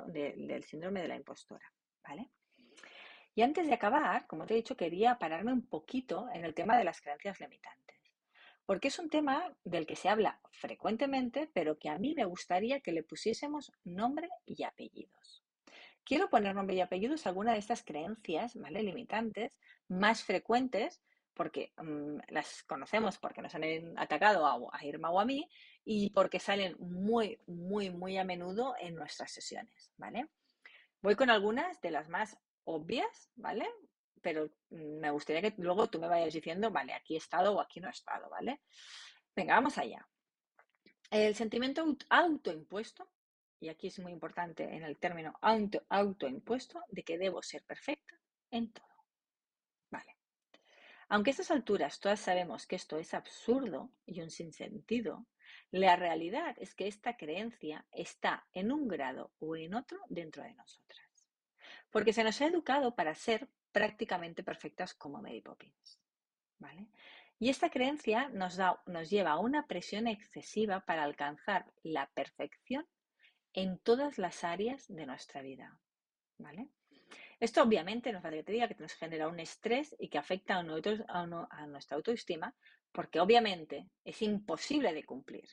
del 0.06 0.64
síndrome 0.64 1.02
de 1.02 1.08
la 1.08 1.16
impostora. 1.16 1.72
¿vale? 2.02 2.30
Y 3.34 3.42
antes 3.42 3.66
de 3.66 3.74
acabar, 3.74 4.26
como 4.26 4.46
te 4.46 4.54
he 4.54 4.58
dicho, 4.58 4.76
quería 4.76 5.18
pararme 5.18 5.52
un 5.52 5.66
poquito 5.66 6.28
en 6.32 6.44
el 6.44 6.54
tema 6.54 6.78
de 6.78 6.84
las 6.84 7.00
creencias 7.00 7.40
limitantes, 7.40 7.98
porque 8.64 8.88
es 8.88 8.98
un 8.98 9.10
tema 9.10 9.54
del 9.64 9.86
que 9.86 9.96
se 9.96 10.08
habla 10.08 10.40
frecuentemente, 10.52 11.50
pero 11.52 11.78
que 11.78 11.88
a 11.88 11.98
mí 11.98 12.14
me 12.14 12.24
gustaría 12.24 12.80
que 12.80 12.92
le 12.92 13.02
pusiésemos 13.02 13.72
nombre 13.82 14.28
y 14.46 14.62
apellidos. 14.62 15.43
Quiero 16.04 16.28
poner 16.28 16.54
nombre 16.54 16.76
y 16.76 16.80
apellidos 16.80 17.24
a 17.24 17.30
alguna 17.30 17.52
de 17.52 17.58
estas 17.58 17.82
creencias 17.82 18.54
¿vale? 18.56 18.82
limitantes 18.82 19.58
más 19.88 20.22
frecuentes 20.22 21.02
porque 21.34 21.72
mm, 21.76 22.18
las 22.28 22.62
conocemos 22.64 23.18
porque 23.18 23.42
nos 23.42 23.54
han 23.54 23.98
atacado 23.98 24.46
a, 24.46 24.84
Irma 24.84 25.10
o 25.10 25.20
a 25.20 25.24
mí 25.24 25.48
y 25.84 26.10
porque 26.10 26.38
salen 26.38 26.76
muy, 26.78 27.38
muy, 27.46 27.90
muy 27.90 28.16
a 28.16 28.24
menudo 28.24 28.74
en 28.80 28.94
nuestras 28.94 29.32
sesiones, 29.32 29.92
¿vale? 29.96 30.28
Voy 31.02 31.16
con 31.16 31.30
algunas 31.30 31.80
de 31.80 31.90
las 31.90 32.08
más 32.08 32.38
obvias, 32.64 33.30
¿vale? 33.34 33.68
Pero 34.22 34.46
mm, 34.70 35.00
me 35.00 35.10
gustaría 35.10 35.42
que 35.42 35.54
luego 35.60 35.88
tú 35.88 35.98
me 36.00 36.08
vayas 36.08 36.32
diciendo, 36.32 36.70
vale, 36.70 36.94
aquí 36.94 37.14
he 37.14 37.18
estado 37.18 37.54
o 37.54 37.60
aquí 37.60 37.80
no 37.80 37.88
he 37.88 37.92
estado, 37.92 38.30
¿vale? 38.30 38.62
Venga, 39.34 39.54
vamos 39.54 39.76
allá. 39.76 40.06
El 41.10 41.34
sentimiento 41.34 41.84
autoimpuesto, 42.08 43.08
y 43.64 43.70
aquí 43.70 43.86
es 43.86 43.98
muy 43.98 44.12
importante 44.12 44.64
en 44.64 44.82
el 44.82 44.98
término 44.98 45.32
auto, 45.40 45.82
autoimpuesto, 45.88 46.82
de 46.88 47.02
que 47.02 47.16
debo 47.16 47.42
ser 47.42 47.64
perfecta 47.64 48.14
en 48.50 48.70
todo. 48.72 48.86
Aunque 51.08 51.30
a 51.30 51.32
estas 51.32 51.50
alturas 51.50 52.00
todas 52.00 52.20
sabemos 52.20 52.66
que 52.66 52.76
esto 52.76 52.98
es 52.98 53.14
absurdo 53.14 53.90
y 54.06 54.20
un 54.20 54.30
sinsentido, 54.30 55.26
la 55.70 55.96
realidad 55.96 56.56
es 56.58 56.74
que 56.74 56.86
esta 56.88 57.16
creencia 57.16 57.86
está 57.92 58.46
en 58.52 58.72
un 58.72 58.88
grado 58.88 59.32
o 59.38 59.54
en 59.54 59.74
otro 59.74 59.98
dentro 60.08 60.42
de 60.42 60.54
nosotras. 60.54 61.26
Porque 61.90 62.12
se 62.12 62.24
nos 62.24 62.40
ha 62.40 62.46
educado 62.46 62.94
para 62.94 63.14
ser 63.14 63.48
prácticamente 63.70 64.42
perfectas 64.42 64.94
como 64.94 65.22
Mary 65.22 65.40
Poppins. 65.40 66.00
¿vale? 66.58 66.88
Y 67.38 67.48
esta 67.50 67.70
creencia 67.70 68.28
nos, 68.30 68.56
da, 68.56 68.82
nos 68.86 69.10
lleva 69.10 69.32
a 69.32 69.38
una 69.38 69.66
presión 69.66 70.06
excesiva 70.06 70.80
para 70.80 71.04
alcanzar 71.04 71.70
la 71.82 72.10
perfección 72.14 72.86
en 73.54 73.78
todas 73.78 74.18
las 74.18 74.44
áreas 74.44 74.84
de 74.88 75.06
nuestra 75.06 75.40
vida. 75.40 75.78
¿vale? 76.38 76.68
Esto 77.40 77.62
obviamente 77.62 78.12
nos 78.12 78.22
diga 78.44 78.68
que 78.68 78.76
nos 78.78 78.92
genera 78.92 79.28
un 79.28 79.40
estrés 79.40 79.96
y 79.98 80.08
que 80.08 80.18
afecta 80.18 80.56
a, 80.56 80.60
a 80.60 81.66
nuestra 81.66 81.96
autoestima 81.96 82.54
porque 82.92 83.20
obviamente 83.20 83.88
es 84.04 84.22
imposible 84.22 84.92
de 84.92 85.04
cumplir. 85.04 85.48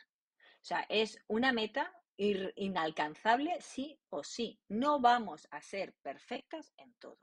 O 0.62 0.64
sea, 0.64 0.86
es 0.90 1.18
una 1.28 1.54
meta 1.54 1.92
inalcanzable 2.18 3.58
sí 3.62 4.00
o 4.10 4.24
sí. 4.24 4.60
No 4.68 5.00
vamos 5.00 5.48
a 5.50 5.62
ser 5.62 5.94
perfectas 6.04 6.74
en 6.78 6.94
todo. 7.00 7.20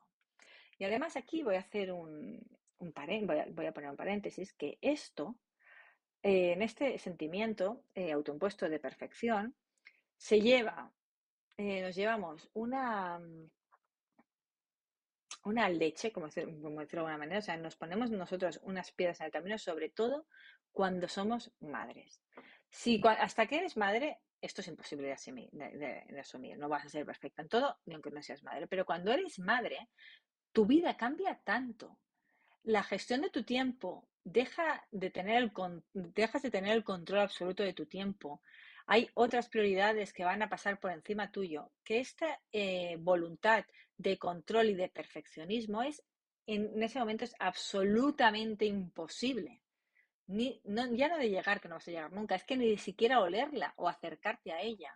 Y 0.78 0.84
además 0.84 1.16
aquí 1.16 1.42
voy 1.42 1.56
a 1.56 1.60
hacer 1.60 1.92
un, 1.92 2.40
un 2.78 2.92
voy, 3.26 3.66
a, 3.66 3.72
poner 3.72 3.90
un 3.90 3.96
paréntesis, 3.96 4.52
que 4.54 4.78
esto, 4.80 5.36
eh, 6.22 6.52
en 6.52 6.62
este 6.62 6.98
sentimiento 6.98 7.84
eh, 7.94 8.12
autoimpuesto 8.12 8.68
de 8.68 8.80
perfección, 8.80 9.54
se 10.18 10.40
lleva, 10.40 10.92
eh, 11.56 11.80
nos 11.80 11.94
llevamos 11.94 12.50
una, 12.52 13.18
una 15.44 15.68
leche, 15.70 16.12
como, 16.12 16.26
decirlo 16.26 16.52
de 16.52 16.96
alguna 16.98 17.18
manera, 17.18 17.38
o 17.38 17.42
sea, 17.42 17.56
nos 17.56 17.76
ponemos 17.76 18.10
nosotros 18.10 18.60
unas 18.62 18.92
piedras 18.92 19.20
en 19.20 19.26
el 19.26 19.32
camino, 19.32 19.58
sobre 19.58 19.88
todo 19.88 20.26
cuando 20.72 21.08
somos 21.08 21.50
madres. 21.60 22.20
Si 22.68 23.00
hasta 23.04 23.46
que 23.46 23.56
eres 23.56 23.76
madre, 23.76 24.18
esto 24.40 24.60
es 24.60 24.68
imposible 24.68 25.08
de, 25.08 26.20
asumir, 26.20 26.58
no 26.58 26.68
vas 26.68 26.84
a 26.84 26.88
ser 26.88 27.06
perfecta 27.06 27.42
en 27.42 27.48
todo, 27.48 27.78
ni 27.86 27.94
aunque 27.94 28.10
no 28.10 28.22
seas 28.22 28.42
madre, 28.42 28.66
pero 28.66 28.84
cuando 28.84 29.12
eres 29.12 29.38
madre, 29.38 29.88
tu 30.52 30.66
vida 30.66 30.96
cambia 30.96 31.40
tanto. 31.44 31.98
La 32.64 32.82
gestión 32.82 33.22
de 33.22 33.30
tu 33.30 33.44
tiempo, 33.44 34.08
deja 34.24 34.86
de 34.90 35.10
tener 35.10 35.42
el, 35.42 35.52
dejas 35.92 36.42
de 36.42 36.50
tener 36.50 36.72
el 36.72 36.84
control 36.84 37.20
absoluto 37.20 37.62
de 37.62 37.72
tu 37.72 37.86
tiempo. 37.86 38.42
Hay 38.88 39.08
otras 39.14 39.48
prioridades 39.48 40.12
que 40.12 40.24
van 40.24 40.42
a 40.42 40.48
pasar 40.48 40.80
por 40.80 40.90
encima 40.90 41.30
tuyo, 41.30 41.70
que 41.84 42.00
esta 42.00 42.40
eh, 42.52 42.96
voluntad 42.98 43.64
de 43.96 44.18
control 44.18 44.70
y 44.70 44.74
de 44.74 44.88
perfeccionismo 44.88 45.82
es 45.82 46.02
en 46.46 46.82
ese 46.82 46.98
momento 46.98 47.24
es 47.24 47.34
absolutamente 47.38 48.64
imposible 48.64 49.62
ni, 50.28 50.60
ya 50.64 51.08
no 51.08 51.18
de 51.18 51.30
llegar, 51.30 51.60
que 51.60 51.68
no 51.68 51.76
vas 51.76 51.88
a 51.88 51.90
llegar 51.90 52.12
nunca, 52.12 52.34
es 52.34 52.44
que 52.44 52.56
ni 52.56 52.76
siquiera 52.76 53.20
olerla 53.20 53.72
o 53.76 53.88
acercarte 53.88 54.52
a 54.52 54.60
ella. 54.60 54.94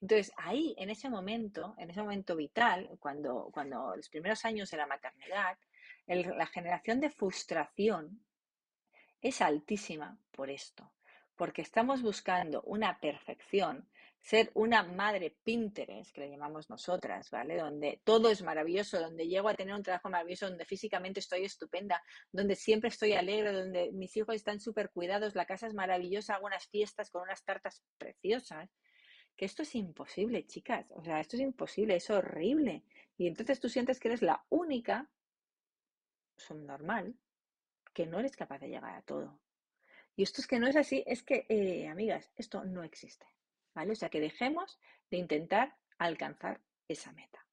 Entonces, 0.00 0.32
ahí, 0.36 0.74
en 0.76 0.90
ese 0.90 1.08
momento, 1.08 1.74
en 1.78 1.90
ese 1.90 2.02
momento 2.02 2.34
vital, 2.34 2.90
cuando, 2.98 3.48
cuando 3.52 3.94
los 3.96 4.08
primeros 4.08 4.44
años 4.44 4.70
de 4.70 4.76
la 4.76 4.86
maternidad, 4.86 5.56
la 6.06 6.46
generación 6.46 7.00
de 7.00 7.10
frustración 7.10 8.24
es 9.20 9.40
altísima 9.40 10.18
por 10.32 10.50
esto, 10.50 10.92
porque 11.42 11.62
estamos 11.62 12.02
buscando 12.02 12.62
una 12.62 13.00
perfección 13.00 13.88
ser 14.20 14.52
una 14.54 14.84
madre 14.84 15.36
Pinterest, 15.42 16.14
que 16.14 16.20
le 16.20 16.30
llamamos 16.30 16.70
nosotras, 16.70 17.32
¿vale? 17.32 17.56
Donde 17.56 18.00
todo 18.04 18.30
es 18.30 18.42
maravilloso, 18.42 19.00
donde 19.00 19.26
llego 19.26 19.48
a 19.48 19.54
tener 19.54 19.74
un 19.74 19.82
trabajo 19.82 20.08
maravilloso, 20.08 20.48
donde 20.48 20.64
físicamente 20.64 21.18
estoy 21.18 21.42
estupenda, 21.44 22.00
donde 22.30 22.54
siempre 22.54 22.90
estoy 22.90 23.14
alegre, 23.14 23.52
donde 23.52 23.90
mis 23.90 24.16
hijos 24.16 24.36
están 24.36 24.60
súper 24.60 24.90
cuidados, 24.90 25.34
la 25.34 25.44
casa 25.44 25.66
es 25.66 25.74
maravillosa, 25.74 26.36
hago 26.36 26.46
unas 26.46 26.68
fiestas 26.68 27.10
con 27.10 27.22
unas 27.22 27.42
tartas 27.42 27.82
preciosas. 27.98 28.70
Que 29.36 29.44
esto 29.44 29.64
es 29.64 29.74
imposible, 29.74 30.46
chicas. 30.46 30.92
O 30.94 31.02
sea, 31.02 31.18
esto 31.18 31.34
es 31.34 31.42
imposible, 31.42 31.96
es 31.96 32.08
horrible. 32.08 32.84
Y 33.18 33.26
entonces 33.26 33.58
tú 33.58 33.68
sientes 33.68 33.98
que 33.98 34.06
eres 34.06 34.22
la 34.22 34.44
única, 34.48 35.10
normal, 36.54 37.16
que 37.92 38.06
no 38.06 38.20
eres 38.20 38.36
capaz 38.36 38.60
de 38.60 38.68
llegar 38.68 38.94
a 38.94 39.02
todo. 39.02 39.40
Y 40.16 40.22
esto 40.22 40.40
es 40.40 40.46
que 40.46 40.58
no 40.58 40.66
es 40.66 40.76
así, 40.76 41.02
es 41.06 41.22
que, 41.22 41.46
eh, 41.48 41.88
amigas, 41.88 42.30
esto 42.36 42.64
no 42.64 42.82
existe. 42.82 43.26
¿vale? 43.74 43.92
O 43.92 43.96
sea, 43.96 44.08
que 44.08 44.20
dejemos 44.20 44.78
de 45.10 45.18
intentar 45.18 45.76
alcanzar 45.98 46.60
esa 46.88 47.12
meta. 47.12 47.44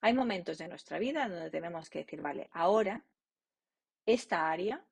Hay 0.00 0.14
momentos 0.14 0.58
de 0.58 0.68
nuestra 0.68 0.98
vida 0.98 1.28
donde 1.28 1.50
tenemos 1.50 1.90
que 1.90 2.00
decir, 2.00 2.20
vale, 2.20 2.48
ahora 2.52 3.04
esta 4.06 4.50
área 4.50 4.84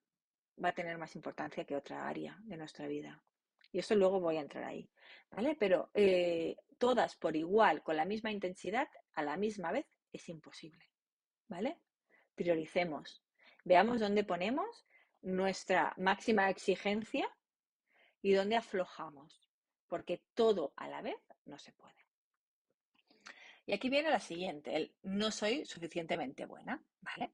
va 0.62 0.70
a 0.70 0.74
tener 0.74 0.98
más 0.98 1.14
importancia 1.14 1.64
que 1.64 1.76
otra 1.76 2.08
área 2.08 2.36
de 2.42 2.56
nuestra 2.56 2.86
vida. 2.86 3.22
Y 3.72 3.78
eso 3.78 3.94
luego 3.94 4.20
voy 4.20 4.36
a 4.36 4.40
entrar 4.40 4.64
ahí, 4.64 4.88
¿vale? 5.30 5.54
Pero 5.58 5.90
eh, 5.94 6.56
todas 6.78 7.14
por 7.16 7.36
igual, 7.36 7.82
con 7.82 7.96
la 7.96 8.04
misma 8.04 8.32
intensidad, 8.32 8.88
a 9.14 9.22
la 9.22 9.36
misma 9.36 9.70
vez, 9.70 9.86
es 10.12 10.28
imposible, 10.28 10.90
¿vale? 11.48 11.78
Prioricemos. 12.34 13.22
Veamos 13.64 14.00
dónde 14.00 14.24
ponemos 14.24 14.86
nuestra 15.26 15.92
máxima 15.96 16.48
exigencia 16.48 17.28
y 18.22 18.32
dónde 18.32 18.54
aflojamos 18.54 19.50
porque 19.88 20.22
todo 20.34 20.72
a 20.76 20.88
la 20.88 21.02
vez 21.02 21.16
no 21.44 21.58
se 21.58 21.72
puede. 21.72 21.94
Y 23.66 23.72
aquí 23.72 23.90
viene 23.90 24.10
la 24.10 24.20
siguiente, 24.20 24.76
el 24.76 24.94
no 25.02 25.32
soy 25.32 25.66
suficientemente 25.66 26.46
buena, 26.46 26.80
¿vale? 27.00 27.32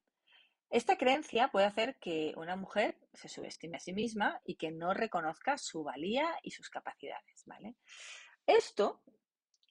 Esta 0.70 0.96
creencia 0.96 1.48
puede 1.48 1.66
hacer 1.66 1.98
que 1.98 2.32
una 2.36 2.56
mujer 2.56 2.96
se 3.12 3.28
subestime 3.28 3.76
a 3.76 3.80
sí 3.80 3.92
misma 3.92 4.40
y 4.46 4.54
que 4.54 4.70
no 4.70 4.94
reconozca 4.94 5.58
su 5.58 5.84
valía 5.84 6.26
y 6.42 6.52
sus 6.52 6.70
capacidades, 6.70 7.42
¿vale? 7.44 7.76
Esto, 8.46 9.02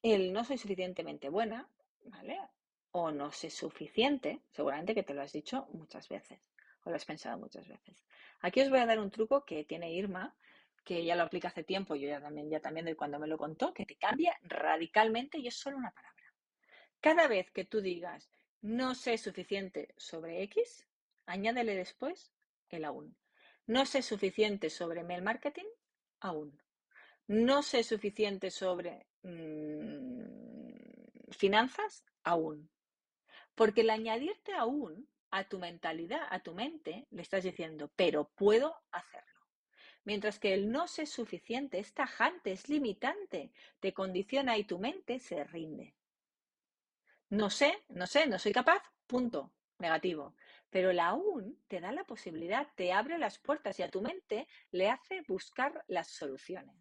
el 0.03 0.31
no 0.31 0.43
soy 0.43 0.59
suficientemente 0.59 1.29
buena, 1.29 1.67
¿vale? 2.03 2.39
O 2.91 3.09
no 3.09 3.31
sé 3.31 3.49
suficiente, 3.49 4.43
seguramente 4.51 4.93
que 4.93 5.01
te 5.01 5.15
lo 5.15 5.23
has 5.23 5.33
dicho 5.33 5.65
muchas 5.71 6.07
veces 6.07 6.39
o 6.83 6.89
lo 6.89 6.95
has 6.95 7.05
pensado 7.05 7.37
muchas 7.37 7.67
veces. 7.67 8.03
Aquí 8.41 8.61
os 8.61 8.69
voy 8.69 8.79
a 8.79 8.85
dar 8.85 8.99
un 8.99 9.11
truco 9.11 9.45
que 9.45 9.63
tiene 9.63 9.93
Irma, 9.93 10.35
que 10.83 11.05
ya 11.05 11.15
lo 11.15 11.23
aplica 11.23 11.49
hace 11.49 11.63
tiempo, 11.63 11.95
yo 11.95 12.07
ya 12.07 12.19
también, 12.19 12.49
ya 12.49 12.59
también 12.59 12.85
de 12.85 12.95
cuando 12.95 13.19
me 13.19 13.27
lo 13.27 13.37
contó, 13.37 13.73
que 13.73 13.85
te 13.85 13.95
cambia 13.95 14.35
radicalmente 14.41 15.37
y 15.37 15.47
es 15.47 15.55
solo 15.55 15.77
una 15.77 15.91
palabra. 15.91 16.33
Cada 16.99 17.27
vez 17.27 17.51
que 17.51 17.65
tú 17.65 17.81
digas 17.81 18.29
no 18.61 18.93
sé 18.93 19.17
suficiente 19.17 19.93
sobre 19.97 20.43
X, 20.43 20.87
añádele 21.25 21.75
después 21.75 22.31
el 22.69 22.85
aún. 22.85 23.17
No 23.65 23.85
sé 23.85 24.03
suficiente 24.03 24.69
sobre 24.69 25.03
mail 25.03 25.23
marketing, 25.23 25.65
aún. 26.19 26.61
No 27.27 27.63
sé 27.63 27.83
suficiente 27.83 28.51
sobre 28.51 29.07
mm, 29.23 31.31
finanzas, 31.31 32.03
aún. 32.23 32.69
Porque 33.55 33.81
el 33.81 33.89
añadirte 33.89 34.53
aún 34.53 35.07
a 35.31 35.45
tu 35.45 35.59
mentalidad, 35.59 36.21
a 36.29 36.39
tu 36.39 36.53
mente, 36.53 37.07
le 37.09 37.21
estás 37.21 37.43
diciendo, 37.43 37.91
pero 37.95 38.29
puedo 38.35 38.75
hacerlo. 38.91 39.39
Mientras 40.03 40.39
que 40.39 40.53
el 40.53 40.71
no 40.71 40.87
sé 40.87 41.05
suficiente 41.05 41.79
es 41.79 41.93
tajante, 41.93 42.51
es 42.51 42.69
limitante, 42.69 43.51
te 43.79 43.93
condiciona 43.93 44.57
y 44.57 44.63
tu 44.63 44.79
mente 44.79 45.19
se 45.19 45.43
rinde. 45.43 45.95
No 47.29 47.49
sé, 47.49 47.83
no 47.89 48.07
sé, 48.07 48.27
no 48.27 48.37
soy 48.39 48.51
capaz, 48.51 48.81
punto, 49.07 49.53
negativo. 49.77 50.35
Pero 50.69 50.89
el 50.89 50.99
aún 50.99 51.61
te 51.67 51.79
da 51.79 51.91
la 51.91 52.03
posibilidad, 52.03 52.67
te 52.75 52.91
abre 52.93 53.17
las 53.17 53.39
puertas 53.39 53.79
y 53.79 53.83
a 53.83 53.91
tu 53.91 54.01
mente 54.01 54.47
le 54.71 54.89
hace 54.89 55.21
buscar 55.27 55.83
las 55.87 56.07
soluciones. 56.07 56.75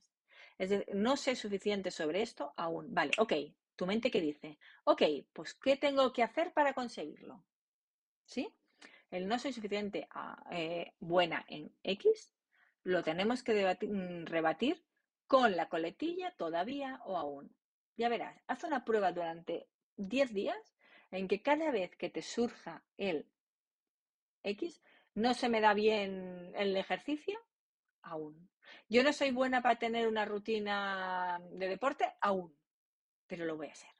Es 0.58 0.70
decir, 0.70 0.94
no 0.94 1.16
sé 1.16 1.36
suficiente 1.36 1.90
sobre 1.90 2.22
esto 2.22 2.52
aún. 2.56 2.94
Vale, 2.94 3.12
ok, 3.18 3.32
tu 3.76 3.86
mente 3.86 4.10
que 4.10 4.20
dice, 4.20 4.58
ok, 4.84 5.02
pues 5.32 5.54
¿qué 5.54 5.76
tengo 5.76 6.12
que 6.12 6.22
hacer 6.22 6.52
para 6.52 6.74
conseguirlo? 6.74 7.44
¿Sí? 8.30 8.54
El 9.10 9.26
no 9.26 9.40
soy 9.40 9.52
suficiente 9.52 10.06
ah, 10.12 10.40
eh, 10.52 10.92
buena 11.00 11.44
en 11.48 11.74
X 11.82 12.32
lo 12.84 13.02
tenemos 13.02 13.42
que 13.42 13.76
mm, 13.82 14.26
rebatir 14.26 14.84
con 15.26 15.56
la 15.56 15.68
coletilla 15.68 16.30
todavía 16.36 17.00
o 17.04 17.16
aún. 17.16 17.54
Ya 17.96 18.08
verás, 18.08 18.40
haz 18.46 18.62
una 18.62 18.84
prueba 18.84 19.10
durante 19.10 19.68
10 19.96 20.32
días 20.32 20.76
en 21.10 21.26
que 21.26 21.42
cada 21.42 21.72
vez 21.72 21.96
que 21.96 22.08
te 22.08 22.22
surja 22.22 22.84
el 22.96 23.26
X, 24.44 24.80
no 25.14 25.34
se 25.34 25.48
me 25.48 25.60
da 25.60 25.74
bien 25.74 26.52
el 26.54 26.76
ejercicio, 26.76 27.38
aún. 28.02 28.48
Yo 28.88 29.02
no 29.02 29.12
soy 29.12 29.32
buena 29.32 29.60
para 29.60 29.78
tener 29.78 30.06
una 30.06 30.24
rutina 30.24 31.40
de 31.50 31.68
deporte, 31.68 32.06
aún, 32.20 32.56
pero 33.26 33.44
lo 33.44 33.56
voy 33.56 33.66
a 33.66 33.72
hacer. 33.72 33.90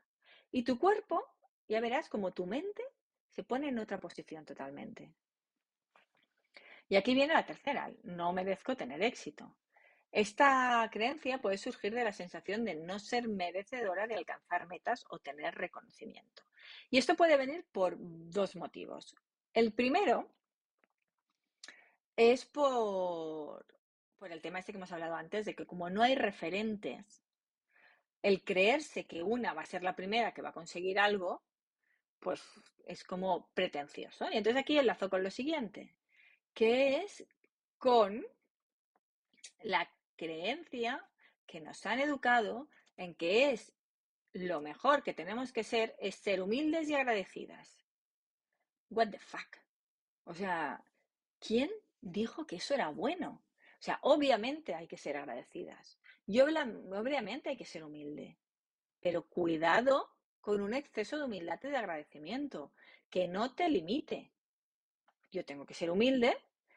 Y 0.52 0.62
tu 0.62 0.78
cuerpo, 0.78 1.26
ya 1.68 1.80
verás 1.80 2.08
como 2.08 2.32
tu 2.32 2.46
mente 2.46 2.82
pone 3.44 3.68
en 3.68 3.78
otra 3.78 3.98
posición 3.98 4.44
totalmente. 4.44 5.12
Y 6.88 6.96
aquí 6.96 7.14
viene 7.14 7.34
la 7.34 7.46
tercera, 7.46 7.92
no 8.02 8.32
merezco 8.32 8.76
tener 8.76 9.02
éxito. 9.02 9.56
Esta 10.12 10.88
creencia 10.90 11.40
puede 11.40 11.56
surgir 11.56 11.94
de 11.94 12.02
la 12.02 12.12
sensación 12.12 12.64
de 12.64 12.74
no 12.74 12.98
ser 12.98 13.28
merecedora 13.28 14.08
de 14.08 14.16
alcanzar 14.16 14.66
metas 14.66 15.04
o 15.08 15.20
tener 15.20 15.54
reconocimiento. 15.54 16.42
Y 16.90 16.98
esto 16.98 17.14
puede 17.14 17.36
venir 17.36 17.64
por 17.70 17.96
dos 17.98 18.56
motivos. 18.56 19.14
El 19.54 19.72
primero 19.72 20.28
es 22.16 22.44
por, 22.44 23.64
por 24.18 24.32
el 24.32 24.42
tema 24.42 24.58
este 24.58 24.72
que 24.72 24.78
hemos 24.78 24.92
hablado 24.92 25.14
antes, 25.14 25.46
de 25.46 25.54
que 25.54 25.66
como 25.66 25.90
no 25.90 26.02
hay 26.02 26.16
referentes, 26.16 27.22
el 28.22 28.42
creerse 28.42 29.06
que 29.06 29.22
una 29.22 29.54
va 29.54 29.62
a 29.62 29.66
ser 29.66 29.82
la 29.82 29.96
primera 29.96 30.34
que 30.34 30.42
va 30.42 30.50
a 30.50 30.54
conseguir 30.54 30.98
algo, 30.98 31.42
pues 32.20 32.42
es 32.86 33.04
como 33.04 33.50
pretencioso. 33.54 34.30
Y 34.30 34.36
entonces 34.36 34.60
aquí 34.60 34.78
enlazo 34.78 35.10
con 35.10 35.22
lo 35.22 35.30
siguiente 35.30 35.94
que 36.54 36.98
es 37.02 37.26
con 37.78 38.26
la 39.62 39.90
creencia 40.16 41.08
que 41.46 41.60
nos 41.60 41.84
han 41.86 42.00
educado 42.00 42.68
en 42.96 43.14
que 43.14 43.52
es 43.52 43.72
lo 44.32 44.60
mejor 44.60 45.02
que 45.02 45.14
tenemos 45.14 45.52
que 45.52 45.64
ser 45.64 45.96
es 45.98 46.14
ser 46.16 46.42
humildes 46.42 46.88
y 46.88 46.94
agradecidas. 46.94 47.78
What 48.90 49.10
the 49.10 49.18
fuck? 49.18 49.56
O 50.24 50.34
sea, 50.34 50.84
¿quién 51.38 51.70
dijo 52.00 52.46
que 52.46 52.56
eso 52.56 52.74
era 52.74 52.88
bueno? 52.88 53.42
O 53.78 53.82
sea, 53.82 53.98
obviamente 54.02 54.74
hay 54.74 54.86
que 54.86 54.98
ser 54.98 55.16
agradecidas. 55.16 55.98
Y 56.26 56.40
obviamente 56.40 57.48
hay 57.48 57.56
que 57.56 57.64
ser 57.64 57.82
humilde. 57.82 58.38
pero 59.00 59.26
cuidado 59.26 60.10
con 60.40 60.60
un 60.60 60.74
exceso 60.74 61.18
de 61.18 61.24
humildad 61.24 61.60
y 61.62 61.68
de 61.68 61.76
agradecimiento, 61.76 62.72
que 63.08 63.28
no 63.28 63.54
te 63.54 63.68
limite. 63.68 64.32
Yo 65.30 65.44
tengo 65.44 65.66
que 65.66 65.74
ser 65.74 65.90
humilde, 65.90 66.36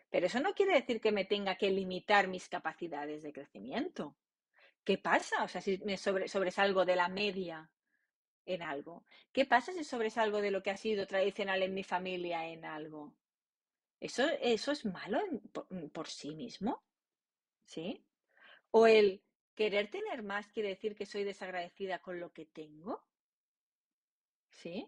pero 0.10 0.28
eso 0.28 0.40
no 0.40 0.54
quiere 0.54 0.74
decir 0.74 1.02
que 1.02 1.12
me 1.12 1.26
tenga 1.26 1.56
que 1.56 1.72
limitar 1.72 2.28
mis 2.28 2.50
capacidades 2.50 3.24
de 3.24 3.34
crecimiento. 3.34 4.16
¿Qué 4.84 4.98
pasa? 4.98 5.44
O 5.44 5.48
sea, 5.48 5.62
si 5.62 5.78
me 5.80 5.98
sobresalgo 5.98 6.86
de 6.86 6.96
la 6.96 7.08
media 7.08 7.72
en 8.46 8.62
algo. 8.62 9.06
¿Qué 9.32 9.46
pasa 9.46 9.74
si 9.74 9.84
sobresalgo 9.84 10.42
de 10.42 10.52
lo 10.52 10.64
que 10.64 10.72
ha 10.72 10.78
sido 10.78 11.08
tradicional 11.08 11.64
en 11.64 11.74
mi 11.74 11.84
familia 11.84 12.48
en 12.48 12.66
algo? 12.66 13.14
¿Eso, 14.00 14.28
eso 14.42 14.72
es 14.72 14.86
malo 14.86 15.20
por, 15.94 16.08
sí 16.08 16.36
mismo? 16.36 16.84
¿Sí? 17.66 18.06
¿O 18.72 18.88
el 18.88 19.24
querer 19.56 19.90
tener 19.90 20.24
más 20.24 20.52
quiere 20.52 20.70
decir 20.70 20.96
que 20.96 21.06
soy 21.06 21.24
desagradecida 21.24 22.00
con 22.00 22.20
lo 22.20 22.34
que 22.34 22.46
tengo? 22.46 23.02
¿Sí? 24.64 24.88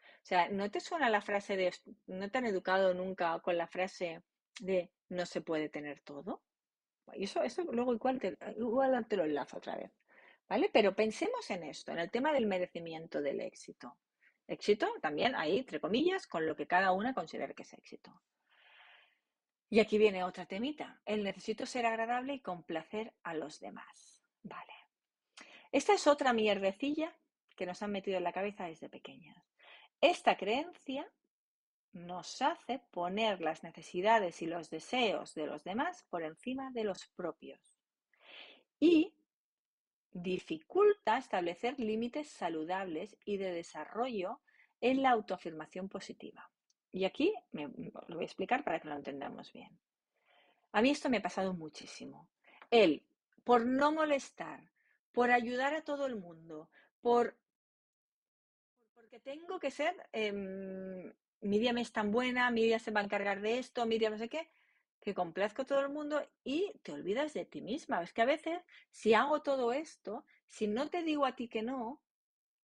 O 0.00 0.26
sea, 0.26 0.48
¿no 0.48 0.70
te 0.70 0.80
suena 0.80 1.10
la 1.10 1.20
frase 1.20 1.56
de, 1.56 1.74
no 2.06 2.30
te 2.30 2.38
han 2.38 2.46
educado 2.46 2.94
nunca 2.94 3.38
con 3.40 3.58
la 3.58 3.66
frase 3.66 4.22
de 4.58 4.90
no 5.10 5.26
se 5.26 5.42
puede 5.42 5.68
tener 5.68 6.00
todo? 6.00 6.42
Y 7.12 7.24
eso, 7.24 7.42
eso 7.42 7.64
luego 7.64 7.92
igual 7.92 8.18
te, 8.18 8.34
igual 8.56 9.06
te 9.06 9.18
lo 9.18 9.24
enlazo 9.24 9.58
otra 9.58 9.76
vez. 9.76 9.92
¿Vale? 10.48 10.70
Pero 10.72 10.96
pensemos 10.96 11.50
en 11.50 11.64
esto, 11.64 11.92
en 11.92 11.98
el 11.98 12.10
tema 12.10 12.32
del 12.32 12.46
merecimiento 12.46 13.20
del 13.20 13.42
éxito. 13.42 13.98
Éxito 14.46 14.88
también 15.02 15.34
ahí, 15.34 15.58
entre 15.58 15.80
comillas, 15.80 16.26
con 16.26 16.46
lo 16.46 16.56
que 16.56 16.66
cada 16.66 16.92
una 16.92 17.12
considere 17.12 17.54
que 17.54 17.64
es 17.64 17.72
éxito. 17.74 18.22
Y 19.68 19.80
aquí 19.80 19.98
viene 19.98 20.24
otra 20.24 20.46
temita. 20.46 21.02
El 21.04 21.24
necesito 21.24 21.66
ser 21.66 21.84
agradable 21.84 22.34
y 22.34 22.40
complacer 22.40 23.12
a 23.22 23.34
los 23.34 23.60
demás. 23.60 24.22
Vale. 24.42 24.72
Esta 25.72 25.92
es 25.92 26.06
otra 26.06 26.32
mierdecilla 26.32 27.14
que 27.54 27.66
nos 27.66 27.82
han 27.82 27.92
metido 27.92 28.18
en 28.18 28.24
la 28.24 28.32
cabeza 28.32 28.66
desde 28.66 28.88
pequeñas. 28.88 29.44
Esta 30.00 30.36
creencia 30.36 31.10
nos 31.92 32.42
hace 32.42 32.80
poner 32.90 33.40
las 33.40 33.62
necesidades 33.62 34.42
y 34.42 34.46
los 34.46 34.68
deseos 34.68 35.34
de 35.34 35.46
los 35.46 35.64
demás 35.64 36.04
por 36.10 36.22
encima 36.22 36.70
de 36.72 36.84
los 36.84 37.06
propios. 37.14 37.60
Y 38.80 39.14
dificulta 40.12 41.18
establecer 41.18 41.78
límites 41.78 42.28
saludables 42.28 43.16
y 43.24 43.36
de 43.36 43.52
desarrollo 43.52 44.40
en 44.80 45.02
la 45.02 45.10
autoafirmación 45.10 45.88
positiva. 45.88 46.50
Y 46.92 47.04
aquí 47.04 47.32
me, 47.52 47.68
lo 47.68 48.14
voy 48.16 48.22
a 48.22 48.26
explicar 48.26 48.64
para 48.64 48.80
que 48.80 48.88
lo 48.88 48.94
entendamos 48.94 49.52
bien. 49.52 49.78
A 50.72 50.82
mí 50.82 50.90
esto 50.90 51.08
me 51.08 51.18
ha 51.18 51.22
pasado 51.22 51.54
muchísimo. 51.54 52.28
Él, 52.70 53.04
por 53.44 53.66
no 53.66 53.92
molestar, 53.92 54.70
por 55.12 55.30
ayudar 55.30 55.74
a 55.74 55.82
todo 55.82 56.06
el 56.06 56.16
mundo, 56.16 56.70
por 57.00 57.36
porque 59.14 59.30
tengo 59.30 59.60
que 59.60 59.70
ser, 59.70 59.94
eh, 60.12 61.12
Miriam 61.40 61.78
es 61.78 61.92
tan 61.92 62.10
buena, 62.10 62.50
Miriam 62.50 62.80
se 62.80 62.90
va 62.90 63.00
a 63.00 63.04
encargar 63.04 63.40
de 63.40 63.58
esto, 63.58 63.86
Miriam 63.86 64.12
no 64.12 64.18
sé 64.18 64.28
qué, 64.28 64.50
que 65.00 65.14
complazco 65.14 65.62
a 65.62 65.66
todo 65.66 65.80
el 65.80 65.88
mundo 65.88 66.20
y 66.42 66.72
te 66.82 66.92
olvidas 66.92 67.32
de 67.32 67.44
ti 67.44 67.60
misma. 67.60 68.02
Es 68.02 68.12
que 68.12 68.22
a 68.22 68.24
veces, 68.24 68.60
si 68.90 69.14
hago 69.14 69.42
todo 69.42 69.72
esto, 69.72 70.24
si 70.48 70.66
no 70.66 70.88
te 70.88 71.04
digo 71.04 71.26
a 71.26 71.36
ti 71.36 71.48
que 71.48 71.62
no, 71.62 72.02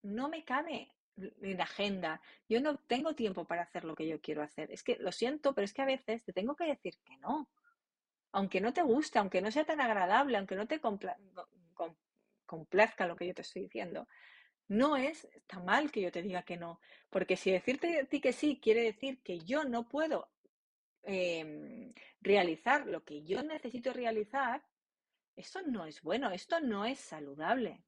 no 0.01 0.27
me 0.27 0.43
cabe 0.43 0.93
en 1.15 1.61
agenda. 1.61 2.21
Yo 2.49 2.59
no 2.59 2.77
tengo 2.77 3.15
tiempo 3.15 3.45
para 3.45 3.61
hacer 3.61 3.85
lo 3.85 3.95
que 3.95 4.07
yo 4.07 4.19
quiero 4.19 4.41
hacer. 4.41 4.71
Es 4.71 4.83
que 4.83 4.97
lo 4.97 5.13
siento, 5.13 5.53
pero 5.53 5.63
es 5.65 5.73
que 5.73 5.83
a 5.83 5.85
veces 5.85 6.23
te 6.23 6.33
tengo 6.33 6.55
que 6.55 6.65
decir 6.65 6.97
que 7.05 7.15
no. 7.17 7.49
Aunque 8.33 8.59
no 8.59 8.73
te 8.73 8.81
guste, 8.81 9.19
aunque 9.19 9.41
no 9.41 9.51
sea 9.51 9.63
tan 9.63 9.79
agradable, 9.79 10.37
aunque 10.37 10.55
no 10.55 10.67
te 10.67 10.81
complazca 12.45 13.07
lo 13.07 13.15
que 13.15 13.27
yo 13.27 13.33
te 13.33 13.43
estoy 13.43 13.63
diciendo. 13.63 14.07
No 14.79 14.95
es 14.97 15.27
tan 15.47 15.65
mal 15.65 15.91
que 15.91 16.01
yo 16.01 16.11
te 16.11 16.21
diga 16.21 16.43
que 16.43 16.57
no, 16.57 16.79
porque 17.09 17.35
si 17.37 17.51
decirte 17.51 18.05
ti 18.09 18.21
que 18.21 18.33
sí 18.33 18.59
quiere 18.61 18.81
decir 18.83 19.21
que 19.21 19.39
yo 19.39 19.63
no 19.63 19.87
puedo 19.87 20.29
Em, 21.03 21.93
realizar 22.21 22.85
lo 22.85 23.03
que 23.03 23.23
yo 23.23 23.41
necesito 23.41 23.91
realizar, 23.91 24.63
esto 25.35 25.61
no 25.63 25.85
es 25.85 26.01
bueno, 26.01 26.29
esto 26.29 26.59
no 26.59 26.85
es 26.85 26.99
saludable. 26.99 27.83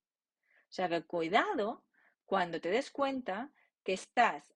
O 0.70 0.72
sea 0.72 0.90
que 0.90 1.04
cuidado 1.04 1.86
cuando 2.26 2.60
te 2.60 2.70
des 2.70 2.90
cuenta 2.90 3.52
que 3.84 3.94
estás 3.94 4.56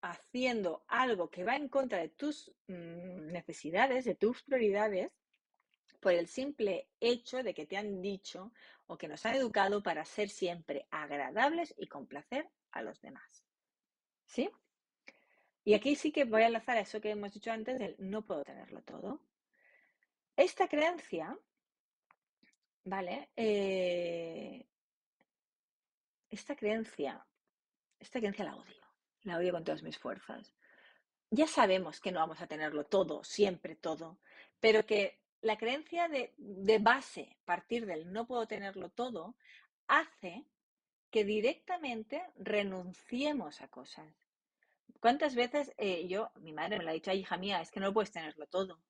haciendo 0.00 0.84
algo 0.88 1.30
que 1.30 1.44
va 1.44 1.56
en 1.56 1.68
contra 1.68 1.98
de 1.98 2.08
tus 2.08 2.50
mm, 2.68 3.26
necesidades, 3.26 4.06
de 4.06 4.14
tus 4.14 4.42
prioridades, 4.42 5.12
por 6.02 6.12
el 6.12 6.26
simple 6.26 6.88
hecho 7.00 7.44
de 7.44 7.54
que 7.54 7.64
te 7.64 7.76
han 7.76 8.02
dicho 8.02 8.52
o 8.88 8.98
que 8.98 9.06
nos 9.06 9.24
han 9.24 9.36
educado 9.36 9.84
para 9.84 10.04
ser 10.04 10.28
siempre 10.28 10.88
agradables 10.90 11.72
y 11.78 11.86
complacer 11.86 12.50
a 12.72 12.82
los 12.82 13.00
demás. 13.00 13.46
¿Sí? 14.26 14.50
Y 15.64 15.74
aquí 15.74 15.94
sí 15.94 16.10
que 16.10 16.24
voy 16.24 16.42
a 16.42 16.48
enlazar 16.48 16.76
a 16.76 16.80
eso 16.80 17.00
que 17.00 17.10
hemos 17.10 17.32
dicho 17.32 17.52
antes 17.52 17.78
del 17.78 17.94
no 18.00 18.26
puedo 18.26 18.42
tenerlo 18.42 18.82
todo. 18.82 19.20
Esta 20.36 20.66
creencia, 20.66 21.38
¿vale? 22.82 23.30
Eh, 23.36 24.66
esta 26.30 26.56
creencia, 26.56 27.24
esta 28.00 28.18
creencia 28.18 28.44
la 28.44 28.56
odio, 28.56 28.82
la 29.22 29.38
odio 29.38 29.52
con 29.52 29.62
todas 29.62 29.84
mis 29.84 29.98
fuerzas. 29.98 30.52
Ya 31.30 31.46
sabemos 31.46 32.00
que 32.00 32.10
no 32.10 32.18
vamos 32.18 32.40
a 32.40 32.48
tenerlo 32.48 32.86
todo, 32.86 33.22
siempre 33.22 33.76
todo, 33.76 34.18
pero 34.58 34.84
que 34.84 35.21
la 35.42 35.58
creencia 35.58 36.08
de, 36.08 36.32
de 36.38 36.78
base, 36.78 37.36
partir 37.44 37.84
del 37.86 38.12
no 38.12 38.26
puedo 38.26 38.46
tenerlo 38.46 38.88
todo, 38.88 39.36
hace 39.88 40.46
que 41.10 41.24
directamente 41.24 42.22
renunciemos 42.36 43.60
a 43.60 43.68
cosas. 43.68 44.08
¿Cuántas 45.00 45.34
veces 45.34 45.74
eh, 45.76 46.06
yo, 46.08 46.30
mi 46.40 46.52
madre 46.52 46.78
me 46.78 46.84
lo 46.84 46.90
ha 46.90 46.94
dicho, 46.94 47.12
hija 47.12 47.36
mía, 47.36 47.60
es 47.60 47.70
que 47.70 47.80
no 47.80 47.92
puedes 47.92 48.12
tenerlo 48.12 48.46
todo, 48.46 48.80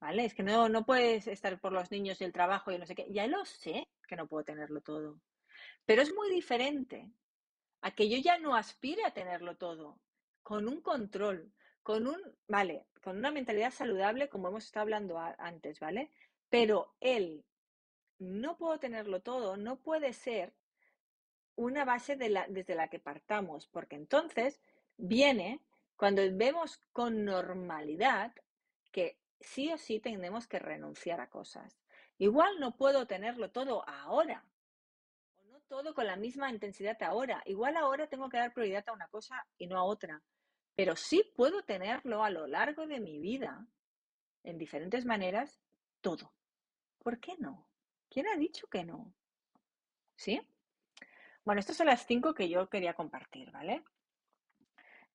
¿vale? 0.00 0.24
Es 0.24 0.34
que 0.34 0.42
no, 0.42 0.68
no 0.68 0.84
puedes 0.84 1.26
estar 1.28 1.58
por 1.60 1.72
los 1.72 1.90
niños 1.90 2.20
y 2.20 2.24
el 2.24 2.32
trabajo 2.32 2.72
y 2.72 2.78
no 2.78 2.86
sé 2.86 2.94
qué. 2.94 3.06
Ya 3.10 3.26
lo 3.26 3.44
sé 3.44 3.88
que 4.06 4.16
no 4.16 4.26
puedo 4.26 4.44
tenerlo 4.44 4.80
todo. 4.80 5.20
Pero 5.86 6.02
es 6.02 6.12
muy 6.12 6.30
diferente 6.30 7.10
a 7.80 7.92
que 7.92 8.08
yo 8.08 8.18
ya 8.18 8.38
no 8.38 8.54
aspire 8.54 9.04
a 9.04 9.14
tenerlo 9.14 9.56
todo, 9.56 10.00
con 10.42 10.68
un 10.68 10.80
control, 10.80 11.52
con 11.82 12.06
un, 12.06 12.20
vale, 12.48 12.86
con 13.02 13.18
una 13.18 13.30
mentalidad 13.30 13.72
saludable, 13.72 14.28
como 14.28 14.48
hemos 14.48 14.64
estado 14.64 14.82
hablando 14.82 15.18
antes, 15.18 15.80
¿vale? 15.80 16.10
Pero 16.48 16.94
él, 17.00 17.44
no 18.18 18.56
puedo 18.56 18.78
tenerlo 18.78 19.20
todo, 19.20 19.56
no 19.56 19.80
puede 19.80 20.12
ser 20.12 20.54
una 21.56 21.84
base 21.84 22.16
desde 22.16 22.74
la 22.74 22.88
que 22.88 22.98
partamos, 22.98 23.66
porque 23.66 23.96
entonces 23.96 24.60
viene 24.96 25.60
cuando 25.96 26.22
vemos 26.32 26.80
con 26.92 27.24
normalidad 27.24 28.32
que 28.90 29.18
sí 29.40 29.72
o 29.72 29.78
sí 29.78 30.00
tenemos 30.00 30.46
que 30.46 30.58
renunciar 30.58 31.20
a 31.20 31.28
cosas. 31.28 31.80
Igual 32.18 32.60
no 32.60 32.76
puedo 32.76 33.06
tenerlo 33.06 33.50
todo 33.50 33.86
ahora, 33.88 34.44
o 35.36 35.42
no 35.44 35.60
todo 35.62 35.94
con 35.94 36.06
la 36.06 36.16
misma 36.16 36.50
intensidad 36.50 37.02
ahora. 37.02 37.42
Igual 37.46 37.76
ahora 37.76 38.06
tengo 38.06 38.28
que 38.28 38.38
dar 38.38 38.52
prioridad 38.52 38.88
a 38.88 38.92
una 38.92 39.08
cosa 39.08 39.46
y 39.58 39.66
no 39.66 39.78
a 39.78 39.84
otra, 39.84 40.22
pero 40.74 40.96
sí 40.96 41.30
puedo 41.36 41.62
tenerlo 41.62 42.24
a 42.24 42.30
lo 42.30 42.46
largo 42.46 42.86
de 42.86 43.00
mi 43.00 43.18
vida, 43.18 43.66
en 44.44 44.58
diferentes 44.58 45.04
maneras, 45.04 45.60
todo. 46.00 46.32
¿Por 46.98 47.20
qué 47.20 47.34
no? 47.38 47.68
¿Quién 48.08 48.26
ha 48.28 48.36
dicho 48.36 48.66
que 48.66 48.84
no? 48.84 49.12
¿Sí? 50.16 50.40
Bueno, 51.44 51.60
estas 51.60 51.76
son 51.76 51.86
las 51.86 52.06
cinco 52.06 52.34
que 52.34 52.48
yo 52.48 52.68
quería 52.68 52.94
compartir, 52.94 53.50
¿vale? 53.50 53.82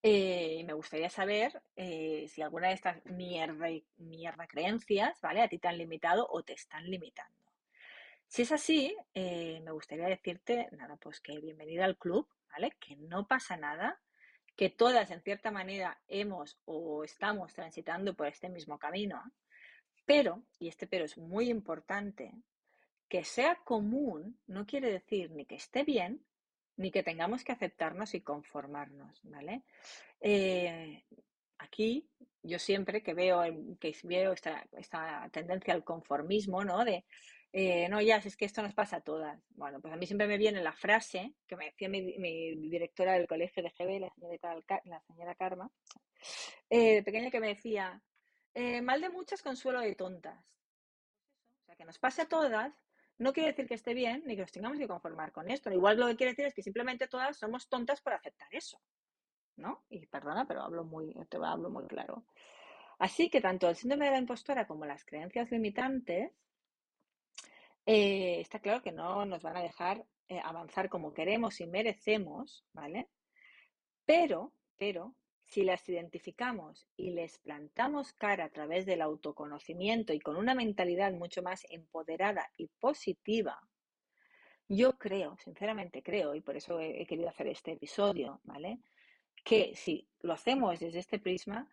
Eh, 0.04 0.63
me 0.65 0.74
gustaría 0.74 1.10
saber 1.10 1.62
eh, 1.76 2.28
si 2.30 2.41
alguna 2.41 2.67
de 2.67 2.74
estas 2.76 3.04
mierda, 3.06 3.68
mierda 3.97 4.47
creencias, 4.47 5.20
¿vale? 5.22 5.41
A 5.41 5.47
ti 5.47 5.58
te 5.58 5.68
han 5.68 5.78
limitado 5.78 6.28
o 6.30 6.43
te 6.43 6.53
están 6.53 6.89
limitando. 6.89 7.36
Si 8.28 8.41
es 8.41 8.51
así, 8.51 8.95
eh, 9.14 9.62
me 9.64 9.72
gustaría 9.72 10.08
decirte, 10.08 10.68
nada, 10.74 10.97
pues 10.97 11.22
que 11.22 11.39
bienvenida 11.39 11.86
al 11.86 11.97
club, 11.97 12.28
¿vale? 12.51 12.72
Que 12.80 12.95
no 12.97 13.26
pasa 13.28 13.58
nada, 13.58 13.99
que 14.58 14.70
todas 14.70 15.12
en 15.12 15.22
cierta 15.22 15.51
manera 15.51 16.01
hemos 16.08 16.58
o 16.66 17.03
estamos 17.03 17.53
transitando 17.53 18.16
por 18.16 18.28
este 18.28 18.49
mismo 18.49 18.80
camino, 18.80 19.24
pero, 20.05 20.43
y 20.60 20.68
este 20.68 20.88
pero 20.88 21.05
es 21.05 21.18
muy 21.18 21.49
importante, 21.49 22.34
que 23.08 23.24
sea 23.24 23.55
común 23.64 24.39
no 24.47 24.66
quiere 24.66 24.91
decir 24.91 25.32
ni 25.32 25.45
que 25.45 25.55
esté 25.55 25.84
bien, 25.84 26.26
ni 26.76 26.91
que 26.91 27.03
tengamos 27.03 27.43
que 27.43 27.51
aceptarnos 27.51 28.14
y 28.16 28.22
conformarnos, 28.22 29.20
¿vale? 29.24 29.64
Eh, 30.20 31.03
aquí 31.60 32.10
yo 32.41 32.58
siempre 32.60 33.03
que 33.03 33.14
veo, 33.14 33.43
que 33.80 33.95
veo 34.03 34.34
esta, 34.34 35.30
tendencia 35.32 35.74
al 35.74 35.84
conformismo, 35.84 36.64
¿no? 36.64 36.84
De, 36.84 37.05
eh, 37.60 37.89
no, 37.89 37.99
ya, 38.01 38.18
es 38.18 38.38
que 38.38 38.45
esto 38.45 38.62
nos 38.62 38.76
pasa 38.76 38.97
a 38.97 39.01
todas. 39.01 39.41
Bueno, 39.55 39.82
pues 39.82 39.91
a 39.91 39.97
mí 39.97 40.05
siempre 40.05 40.28
me 40.28 40.38
viene 40.38 40.62
la 40.62 40.74
frase 40.74 41.34
que 41.47 41.55
me 41.55 41.66
decía 41.66 41.89
mi, 41.89 42.03
directora 42.70 43.14
del 43.14 43.28
colegio 43.28 43.64
de 43.64 43.70
GB, 43.70 43.99
la 43.99 44.12
señora, 44.12 44.64
la 44.86 45.01
señora 45.01 45.34
Karma, 45.34 45.72
eh, 46.70 47.01
pequeña 47.01 47.32
que 47.32 47.39
me 47.39 47.47
decía, 47.47 47.99
mal 48.84 49.01
de 49.01 49.10
muchas, 49.10 49.41
consuelo 49.41 49.80
de 49.80 49.95
tontas. 49.95 50.39
O 51.62 51.66
sea, 51.66 51.76
que 51.76 51.86
nos 51.86 51.97
pasa 51.97 52.24
a 52.24 52.28
todas, 52.28 52.72
no 53.18 53.34
quiere 53.34 53.49
decir 53.49 53.68
que 53.68 53.74
esté 53.74 53.95
bien 53.95 54.22
ni 54.28 54.36
que 54.36 54.41
nos 54.41 54.51
tengamos 54.51 54.78
que 54.78 54.88
conformar 54.88 55.32
con 55.32 55.49
esto. 55.49 55.72
Igual 55.72 55.99
lo 55.99 56.05
que 56.08 56.16
quiere 56.16 56.34
decir 56.34 56.45
es 56.45 56.53
que 56.53 56.62
simplemente 56.62 57.08
todas 57.08 57.38
somos 57.38 57.68
tontas 57.68 58.01
por 58.01 58.14
aceptar 58.14 58.49
eso. 58.51 58.80
¿No? 59.55 59.84
Y 59.89 60.05
perdona, 60.05 60.45
pero 60.47 60.62
hablo 60.62 60.84
muy, 60.84 61.12
te 61.28 61.38
hablo 61.38 61.72
muy 61.72 61.88
claro. 61.88 62.24
Así 62.99 63.32
que 63.32 63.41
tanto 63.41 63.68
el 63.68 63.76
síndrome 63.76 64.05
de 64.05 64.12
la 64.12 64.20
impostora 64.20 64.68
como 64.68 64.86
las 64.86 65.03
creencias 65.03 65.49
limitantes, 65.49 66.32
eh, 67.88 68.41
está 68.41 68.59
claro 68.59 68.81
que 68.81 68.91
no 68.91 69.25
nos 69.25 69.41
van 69.41 69.55
a 69.55 69.61
dejar 69.61 70.05
eh, 70.27 70.41
avanzar 70.43 70.89
como 70.89 71.13
queremos 71.13 71.61
y 71.61 71.67
merecemos, 71.67 72.65
¿vale? 72.73 73.07
Pero, 74.05 74.51
pero, 74.77 75.15
si 75.45 75.63
las 75.63 75.88
identificamos 75.88 76.85
y 76.97 77.11
les 77.11 77.38
plantamos 77.38 78.11
cara 78.11 78.43
a 78.43 78.49
través 78.49 78.85
del 78.85 79.01
autoconocimiento 79.01 80.11
y 80.11 80.19
con 80.19 80.35
una 80.35 80.53
mentalidad 80.53 81.13
mucho 81.13 81.41
más 81.41 81.65
empoderada 81.69 82.51
y 82.57 82.67
positiva, 82.67 83.57
yo 84.67 84.97
creo, 84.97 85.38
sinceramente 85.38 86.03
creo, 86.03 86.35
y 86.35 86.41
por 86.41 86.57
eso 86.57 86.81
he, 86.81 87.05
querido 87.05 87.29
hacer 87.29 87.47
este 87.47 87.71
episodio, 87.71 88.41
¿vale? 88.43 88.81
Que 89.45 89.73
si 89.77 90.09
lo 90.19 90.33
hacemos 90.33 90.81
desde 90.81 90.99
este 90.99 91.19
prisma, 91.19 91.69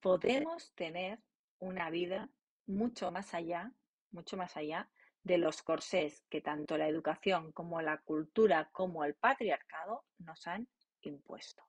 podemos 0.00 0.72
tener 0.74 1.20
una 1.60 1.90
vida 1.90 2.28
mucho 2.66 3.12
más 3.12 3.34
allá, 3.34 3.72
mucho 4.10 4.36
más 4.36 4.56
allá 4.56 4.90
de 5.24 5.38
los 5.38 5.62
corsés 5.62 6.22
que 6.28 6.40
tanto 6.40 6.76
la 6.76 6.86
educación 6.86 7.50
como 7.52 7.80
la 7.80 7.98
cultura 7.98 8.68
como 8.72 9.04
el 9.04 9.14
patriarcado 9.14 10.04
nos 10.18 10.46
han 10.46 10.68
impuesto. 11.00 11.64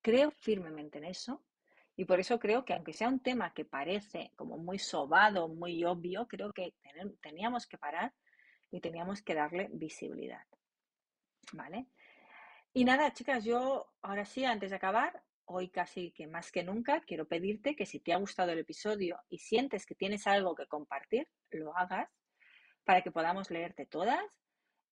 Creo 0.00 0.30
firmemente 0.30 0.98
en 0.98 1.04
eso 1.04 1.44
y 1.94 2.04
por 2.06 2.18
eso 2.18 2.38
creo 2.38 2.64
que 2.64 2.74
aunque 2.74 2.92
sea 2.92 3.08
un 3.08 3.20
tema 3.20 3.52
que 3.52 3.64
parece 3.64 4.32
como 4.34 4.56
muy 4.56 4.78
sobado, 4.78 5.48
muy 5.48 5.84
obvio, 5.84 6.26
creo 6.26 6.52
que 6.52 6.74
teníamos 7.20 7.66
que 7.66 7.78
parar 7.78 8.14
y 8.70 8.80
teníamos 8.80 9.22
que 9.22 9.34
darle 9.34 9.68
visibilidad. 9.72 10.44
¿Vale? 11.52 11.86
Y 12.72 12.84
nada, 12.84 13.12
chicas, 13.12 13.44
yo 13.44 13.92
ahora 14.02 14.24
sí, 14.24 14.44
antes 14.44 14.70
de 14.70 14.76
acabar, 14.76 15.22
hoy 15.46 15.68
casi 15.68 16.12
que 16.12 16.26
más 16.26 16.52
que 16.52 16.62
nunca, 16.62 17.00
quiero 17.00 17.26
pedirte 17.26 17.74
que 17.76 17.86
si 17.86 18.00
te 18.00 18.12
ha 18.12 18.18
gustado 18.18 18.52
el 18.52 18.58
episodio 18.58 19.20
y 19.28 19.38
sientes 19.38 19.86
que 19.86 19.94
tienes 19.94 20.26
algo 20.26 20.54
que 20.54 20.66
compartir, 20.66 21.28
lo 21.50 21.76
hagas 21.76 22.10
para 22.84 23.02
que 23.02 23.10
podamos 23.10 23.50
leerte 23.50 23.86
todas, 23.86 24.24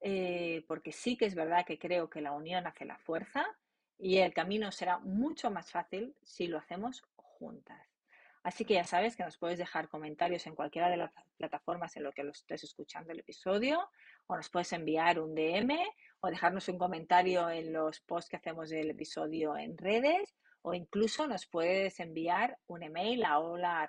eh, 0.01 0.65
porque 0.67 0.93
sí 0.93 1.17
que 1.17 1.27
es 1.27 1.35
verdad 1.35 1.65
que 1.67 1.79
creo 1.79 2.11
que 2.11 2.21
la 2.21 2.33
unión 2.33 2.67
hace 2.67 2.85
la 2.85 2.99
fuerza 2.99 3.47
y 3.99 4.19
el 4.19 4.35
camino 4.35 4.73
será 4.73 4.99
mucho 4.99 5.51
más 5.51 5.71
fácil 5.71 6.17
si 6.23 6.47
lo 6.47 6.59
hacemos 6.59 7.03
juntas. 7.17 7.95
Así 8.45 8.67
que 8.67 8.75
ya 8.75 8.85
sabes 8.85 9.17
que 9.17 9.25
nos 9.25 9.39
puedes 9.39 9.59
dejar 9.59 9.89
comentarios 9.89 10.47
en 10.47 10.55
cualquiera 10.55 10.91
de 10.91 10.99
las 10.99 11.11
plataformas 11.39 11.97
en 11.97 12.03
lo 12.03 12.13
que 12.13 12.25
lo 12.25 12.33
estés 12.33 12.63
escuchando 12.63 13.11
el 13.11 13.21
episodio, 13.21 13.89
o 14.27 14.37
nos 14.37 14.51
puedes 14.51 14.71
enviar 14.75 15.19
un 15.19 15.35
DM, 15.35 15.79
o 16.21 16.29
dejarnos 16.29 16.69
un 16.69 16.77
comentario 16.77 17.49
en 17.49 17.73
los 17.73 18.01
posts 18.01 18.29
que 18.29 18.37
hacemos 18.37 18.69
del 18.69 18.91
episodio 18.91 19.57
en 19.57 19.79
redes, 19.79 20.37
o 20.65 20.73
incluso 20.73 21.27
nos 21.27 21.47
puedes 21.47 22.01
enviar 22.01 22.59
un 22.69 22.83
email 22.83 23.23
a 23.25 23.39
hola 23.39 23.87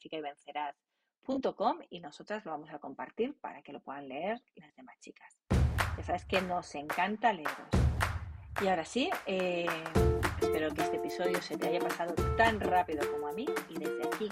y 0.00 0.20
vencerás.com 0.20 1.78
y 1.90 2.00
nosotras 2.00 2.44
lo 2.46 2.52
vamos 2.52 2.70
a 2.70 2.78
compartir 2.78 3.38
para 3.38 3.60
que 3.60 3.72
lo 3.72 3.80
puedan 3.80 4.08
leer 4.08 4.42
las 4.54 4.74
demás 4.76 4.98
chicas. 5.00 5.38
Ya 5.50 6.02
sabes 6.02 6.24
que 6.24 6.40
nos 6.40 6.74
encanta 6.74 7.34
leeros. 7.34 7.68
Y 8.62 8.68
ahora 8.68 8.86
sí, 8.86 9.10
eh, 9.26 9.66
espero 10.40 10.72
que 10.72 10.82
este 10.82 10.96
episodio 10.96 11.42
se 11.42 11.58
te 11.58 11.68
haya 11.68 11.80
pasado 11.80 12.14
tan 12.36 12.60
rápido 12.60 13.10
como 13.12 13.28
a 13.28 13.32
mí 13.32 13.46
y 13.68 13.78
desde 13.78 14.06
aquí, 14.06 14.28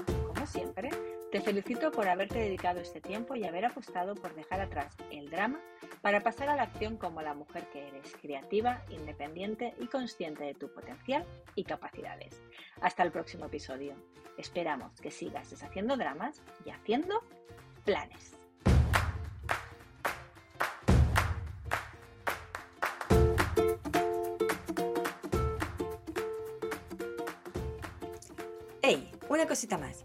siempre, 0.55 0.91
te 1.33 1.41
felicito 1.41 1.91
por 1.91 2.09
haberte 2.09 2.39
dedicado 2.39 2.81
este 2.81 3.01
tiempo 3.01 3.35
y 3.35 3.45
haber 3.45 3.65
apostado 3.65 4.15
por 4.15 4.35
dejar 4.35 4.61
atrás 4.61 4.97
el 5.11 5.29
drama 5.29 5.59
para 6.01 6.21
pasar 6.21 6.49
a 6.49 6.55
la 6.55 6.63
acción 6.63 6.97
como 6.97 7.23
la 7.23 7.35
mujer 7.35 7.69
que 7.73 7.89
eres, 7.89 8.15
creativa, 8.23 8.85
independiente 8.89 9.75
y 9.81 9.89
consciente 9.89 10.45
de 10.45 10.55
tu 10.55 10.73
potencial 10.73 11.25
y 11.57 11.65
capacidades. 11.65 12.41
Hasta 12.81 13.03
el 13.03 13.11
próximo 13.11 13.47
episodio. 13.47 13.95
Esperamos 14.39 15.01
que 15.01 15.11
sigas 15.11 15.51
deshaciendo 15.51 15.97
dramas 15.97 16.41
y 16.65 16.71
haciendo 16.71 17.21
planes. 17.85 18.39
Una 29.35 29.49
cosita 29.49 29.77
más. 29.77 30.05